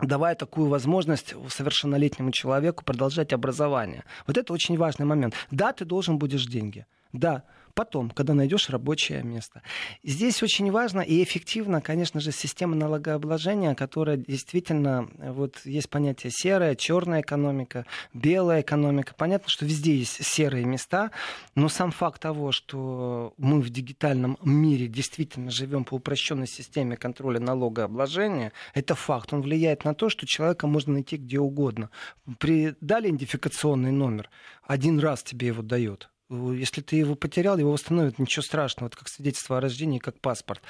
[0.00, 4.04] давая такую возможность совершеннолетнему человеку продолжать образование.
[4.26, 5.34] Вот это очень важный момент.
[5.50, 6.86] Да, ты должен будешь деньги.
[7.12, 9.62] Да, потом, когда найдешь рабочее место.
[10.02, 16.76] Здесь очень важно и эффективно, конечно же, система налогообложения, которая действительно, вот есть понятие серая,
[16.76, 19.14] черная экономика, белая экономика.
[19.16, 21.10] Понятно, что везде есть серые места,
[21.54, 27.40] но сам факт того, что мы в дигитальном мире действительно живем по упрощенной системе контроля
[27.40, 29.32] налогообложения, это факт.
[29.32, 31.90] Он влияет на то, что человека можно найти где угодно.
[32.38, 34.30] При дали идентификационный номер,
[34.62, 39.08] один раз тебе его дают если ты его потерял, его восстановят, ничего страшного, это как
[39.08, 40.62] свидетельство о рождении, как паспорт.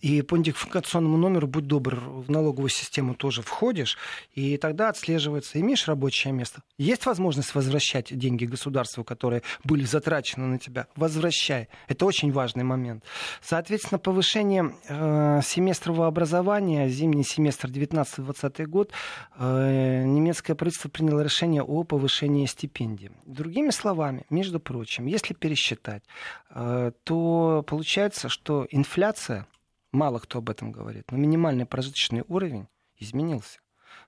[0.00, 3.98] И по идентификационному номеру, будь добр, в налоговую систему тоже входишь,
[4.34, 6.62] и тогда отслеживается, имеешь рабочее место.
[6.78, 10.86] Есть возможность возвращать деньги государству, которые были затрачены на тебя?
[10.96, 11.68] Возвращай.
[11.88, 13.04] Это очень важный момент.
[13.42, 18.92] Соответственно, повышение э, семестрового образования, зимний семестр 19-20 год,
[19.38, 23.10] э, немецкое правительство приняло решение о повышении стипендий.
[23.26, 26.02] Другими словами, между прочим, если пересчитать,
[26.50, 29.46] э, то получается, что инфляция,
[29.92, 33.60] мало кто об этом говорит, но минимальный прожиточный уровень изменился.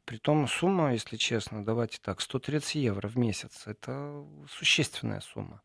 [0.05, 3.67] Притом сумма, если честно, давайте так, 130 евро в месяц.
[3.67, 5.63] Это существенная сумма.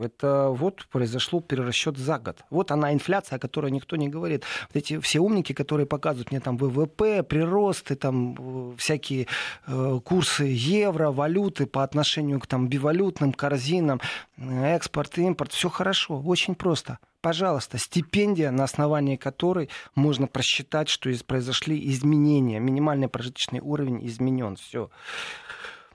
[0.00, 2.38] Это вот произошло перерасчет за год.
[2.50, 4.44] Вот она инфляция, о которой никто не говорит.
[4.68, 8.34] Вот эти все умники, которые показывают мне там ВВП, приросты, там
[8.72, 9.26] э, всякие
[9.66, 14.00] э, курсы евро, валюты по отношению к там бивалютным корзинам,
[14.38, 16.98] э, экспорт, импорт, все хорошо, очень просто.
[17.20, 22.58] Пожалуйста, стипендия, на основании которой можно просчитать, что произошли изменения.
[22.58, 24.56] Минимальный прожиточный уровень изменен.
[24.56, 24.90] Все.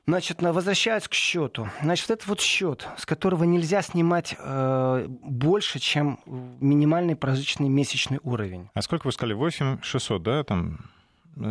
[0.08, 1.68] Значит, возвращаясь к счету.
[1.82, 8.70] Значит, это вот счет, с которого нельзя снимать э, больше, чем минимальный прожиточный месячный уровень.
[8.74, 9.34] А сколько вы сказали?
[9.34, 10.89] 8 600, да, там?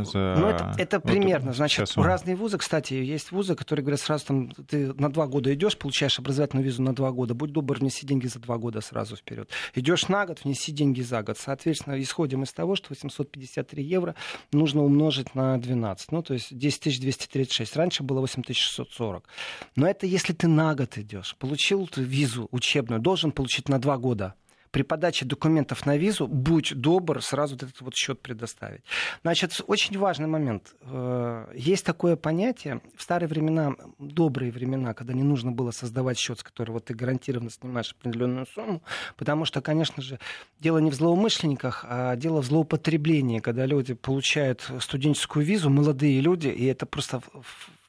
[0.04, 0.34] За...
[0.38, 1.52] Ну, это, это вот примерно.
[1.52, 2.04] Значит, он...
[2.04, 6.18] разные вузы, кстати, есть вузы, которые говорят сразу, там, ты на два года идешь, получаешь
[6.18, 9.50] образовательную визу на два года, будь добр, внеси деньги за два года сразу вперед.
[9.74, 11.38] Идешь на год, внеси деньги за год.
[11.38, 14.14] Соответственно, исходим из того, что 853 евро
[14.52, 16.12] нужно умножить на 12.
[16.12, 17.76] Ну, то есть 10 236.
[17.76, 19.28] Раньше было 8640.
[19.76, 21.36] Но это если ты на год идешь.
[21.38, 24.34] Получил ты визу учебную, должен получить на два года
[24.70, 28.82] при подаче документов на визу, будь добр, сразу этот вот счет предоставить.
[29.22, 30.74] Значит, очень важный момент.
[30.82, 36.40] Э, есть такое понятие, в старые времена, добрые времена, когда не нужно было создавать счет,
[36.40, 38.82] с которого ты гарантированно снимаешь определенную сумму,
[39.16, 40.18] потому что, конечно же,
[40.60, 46.48] дело не в злоумышленниках, а дело в злоупотреблении, когда люди получают студенческую визу, молодые люди,
[46.48, 47.22] и это просто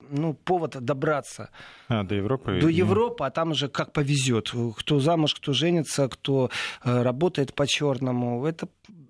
[0.10, 1.49] ну, повод добраться
[1.88, 2.60] а, до Европы.
[2.62, 4.53] До Европы, а там уже как повезет.
[4.78, 6.49] Кто замуж, кто женится, кто
[6.84, 8.45] э, работает по черному.
[8.45, 8.68] Это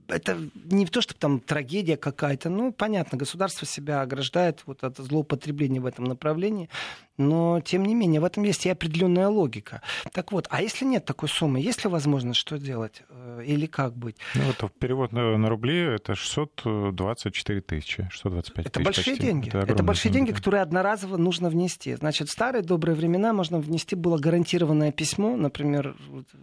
[0.07, 0.37] это
[0.71, 5.85] не то, что там трагедия какая-то, ну, понятно, государство себя ограждает вот от злоупотребления в
[5.85, 6.69] этом направлении,
[7.17, 9.81] но, тем не менее, в этом есть и определенная логика.
[10.13, 13.95] Так вот, а если нет такой суммы, есть ли возможность что делать э, или как
[13.95, 14.17] быть?
[14.35, 19.25] Ну, вот перевод на, на рубли это 624 тысячи, 625 Это большие почти.
[19.25, 19.47] деньги.
[19.49, 21.95] Это, это большие деньги, которые одноразово нужно внести.
[21.95, 25.95] Значит, в старые добрые времена можно внести было гарантированное письмо, например,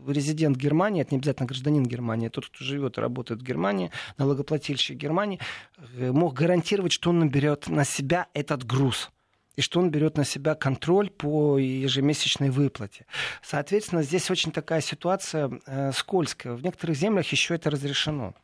[0.06, 4.96] резидент Германии, это не обязательно гражданин Германии, тот, кто живет и работает в Германии, налогоплательщик
[4.96, 5.38] Германии,
[5.96, 9.10] э, мог гарантировать, что он наберет на себя этот груз
[9.57, 13.07] и что он берет на себя контроль по ежемесячной выплате.
[13.42, 16.55] Соответственно, здесь очень такая ситуация э, скользкая.
[16.55, 18.34] В некоторых землях еще это разрешено.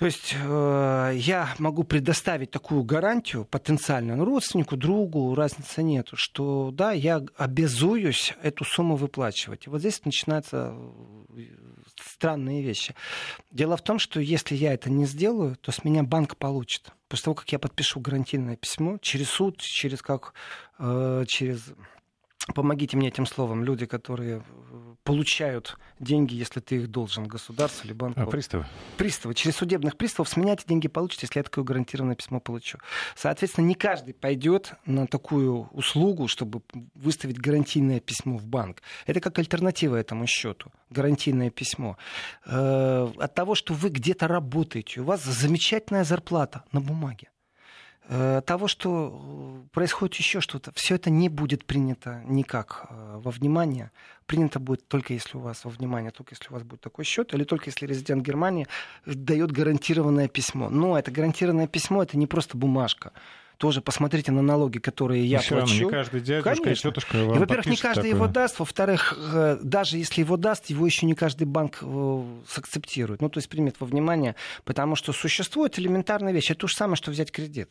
[0.00, 6.70] То есть э, я могу предоставить такую гарантию потенциально ну, родственнику, другу, разницы нету, что
[6.72, 9.66] да, я обязуюсь эту сумму выплачивать.
[9.66, 10.74] И вот здесь начинаются
[11.36, 11.42] э,
[12.02, 12.94] странные вещи.
[13.50, 16.92] Дело в том, что если я это не сделаю, то с меня банк получит.
[17.10, 20.32] После того, как я подпишу гарантийное письмо через суд, через как
[20.78, 21.74] э, через
[22.54, 27.92] помогите мне этим словом, люди, которые э, получают деньги, если ты их должен государству или
[27.92, 28.20] банку.
[28.20, 28.66] А, приставы?
[28.96, 29.34] Приставы.
[29.34, 32.78] Через судебных приставов с меня эти деньги получите, если я такое гарантированное письмо получу.
[33.14, 36.62] Соответственно, не каждый пойдет на такую услугу, чтобы
[36.94, 38.82] выставить гарантийное письмо в банк.
[39.06, 40.70] Это как альтернатива этому счету.
[40.90, 41.96] Гарантийное письмо.
[42.46, 47.28] Э, от того, что вы где-то работаете, у вас замечательная зарплата на бумаге.
[48.08, 53.30] Э, того, что э, происходит еще что-то, все это не будет принято никак э, во
[53.30, 53.90] внимание.
[54.30, 57.34] Принято будет только если у вас во внимание, только если у вас будет такой счет,
[57.34, 58.68] или только если резидент Германии
[59.04, 60.70] дает гарантированное письмо.
[60.70, 63.10] Но это гарантированное письмо, это не просто бумажка
[63.58, 65.72] тоже посмотрите на налоги, которые я все плачу.
[65.72, 66.88] Равно не каждый дядюшка Конечно.
[66.88, 68.14] и тетушка и, Во-первых, не каждый такое.
[68.14, 68.58] его даст.
[68.58, 71.84] Во-вторых, даже если его даст, его еще не каждый банк
[72.48, 73.20] сакцептирует.
[73.20, 76.50] Ну, то есть примет во внимание, потому что существует элементарная вещь.
[76.50, 77.68] Это то же самое, что взять кредит.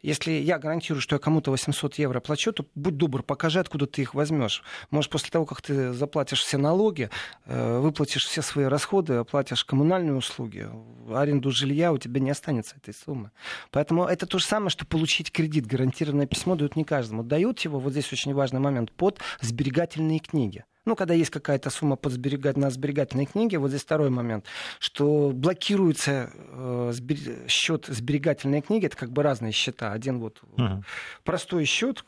[0.00, 4.02] Если я гарантирую, что я кому-то 800 евро плачу, то будь добр, покажи, откуда ты
[4.02, 4.62] их возьмешь.
[4.92, 7.10] Может, после того, как ты заплатишь все налоги,
[7.46, 10.68] э, выплатишь все свои расходы, оплатишь коммунальные услуги,
[11.14, 13.30] аренду жилья, у тебя не останется этой суммы.
[13.70, 15.66] Поэтому это то же самое, что получить кредит.
[15.66, 17.22] Гарантированное письмо дают не каждому.
[17.22, 20.64] Дают его, вот здесь очень важный момент, под сберегательные книги.
[20.84, 24.46] Ну, когда есть какая-то сумма под сберегать, на сберегательной книге, вот здесь второй момент,
[24.80, 27.48] что блокируется э, сбер...
[27.48, 29.92] счет сберегательной книги, это как бы разные счета.
[29.92, 30.82] Один вот uh-huh.
[31.22, 32.04] простой счет,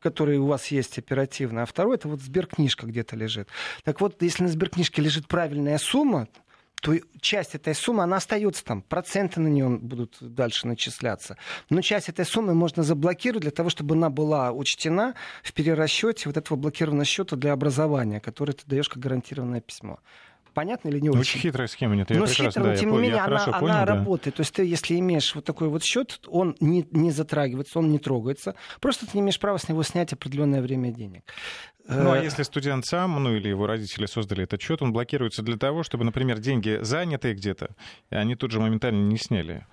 [0.00, 3.48] который у вас есть оперативно, а второй это вот сберкнижка где-то лежит.
[3.84, 6.28] Так вот, если на сберкнижке лежит правильная сумма,
[6.82, 11.36] то часть этой суммы, она остается там, проценты на нее будут дальше начисляться.
[11.70, 16.36] Но часть этой суммы можно заблокировать для того, чтобы она была учтена в перерасчете вот
[16.36, 20.00] этого блокированного счета для образования, который ты даешь как гарантированное письмо
[20.56, 21.20] понятно или не очень?
[21.20, 23.94] Очень хитрая схема, нет, я но хитрая, но тем не менее она, понял, она да.
[23.94, 24.36] работает.
[24.36, 27.98] То есть ты, если имеешь вот такой вот счет, он не, не затрагивается, он не
[27.98, 28.54] трогается.
[28.80, 31.24] Просто ты не имеешь права с него снять определенное время денег.
[31.86, 35.42] Ну, а э, если студент сам, ну, или его родители создали этот счет, он блокируется
[35.42, 37.76] для того, чтобы, например, деньги занятые где-то,
[38.08, 39.66] они тут же моментально не сняли.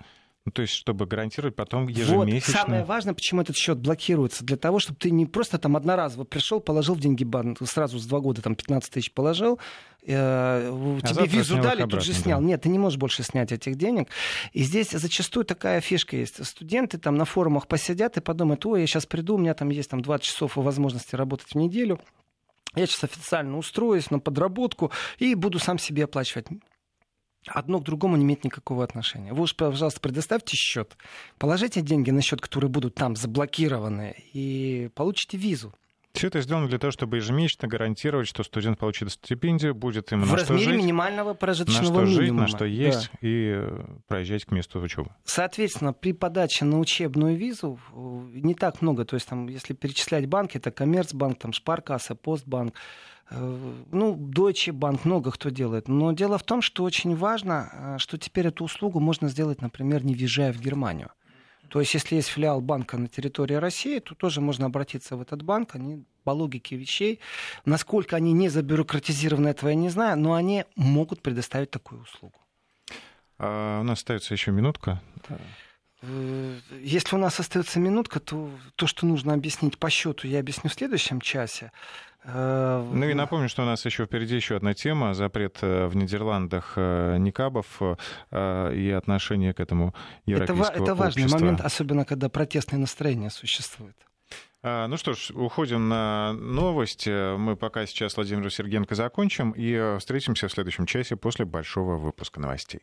[0.46, 2.52] Ну, то есть, чтобы гарантировать потом ежемесячно.
[2.52, 4.44] Вот самое важное, почему этот счет блокируется.
[4.44, 8.04] Для того, чтобы ты не просто там одноразово пришел, положил в деньги банк, сразу с
[8.04, 9.58] два года там 15 тысяч положил,
[10.02, 12.40] э, а тебе визу дали, обратно, тут же снял.
[12.40, 12.46] Да.
[12.46, 14.08] Нет, ты не можешь больше снять этих денег.
[14.52, 16.44] И здесь зачастую такая фишка есть.
[16.44, 19.88] Студенты там на форумах посидят и подумают, ой, я сейчас приду, у меня там есть
[19.88, 21.98] там 20 часов возможности работать в неделю.
[22.76, 26.48] Я сейчас официально устроюсь на подработку и буду сам себе оплачивать
[27.46, 29.32] одно к другому не имеет никакого отношения.
[29.32, 30.96] Вы уж, пожалуйста, предоставьте счет,
[31.38, 35.74] положите деньги на счет, которые будут там заблокированы, и получите визу.
[36.14, 40.30] Все это сделано для того, чтобы ежемесячно гарантировать, что студент получит стипендию, будет ему в
[40.30, 42.46] на что жить, минимального прожиточного на что минимума.
[42.46, 43.18] жить, на что есть, да.
[43.20, 45.10] и э, проезжать к месту учебы.
[45.24, 49.04] Соответственно, при подаче на учебную визу э, не так много.
[49.04, 52.74] То есть, там, если перечислять банки, это Коммерцбанк, там, Шпаркасса, Постбанк,
[53.30, 55.88] ну, Deutsche Bank, много кто делает.
[55.88, 60.04] Но дело в том, что очень важно, э, что теперь эту услугу можно сделать, например,
[60.04, 61.10] не въезжая в Германию.
[61.68, 65.42] То есть, если есть филиал банка на территории России, то тоже можно обратиться в этот
[65.42, 65.74] банк.
[65.74, 67.20] Они по логике вещей,
[67.64, 72.38] насколько они не забюрократизированы, этого я не знаю, но они могут предоставить такую услугу.
[73.38, 75.00] А у нас остается еще минутка.
[75.28, 75.36] Э,
[76.82, 80.74] если у нас остается минутка, то то, что нужно объяснить по счету, я объясню в
[80.74, 81.70] следующем часе.
[82.24, 85.96] Э, ну и напомню, что у нас еще впереди еще одна тема запрет э, в
[85.96, 87.82] Нидерландах э, никабов
[88.32, 89.94] и отношение к этому
[90.26, 93.96] европейского Это, это важный момент, особенно когда протестные настроения существуют.
[94.62, 97.36] А, ну что ж, уходим на новости.
[97.36, 102.80] Мы пока сейчас Владимир Сергенко закончим и встретимся в следующем часе после большого выпуска новостей.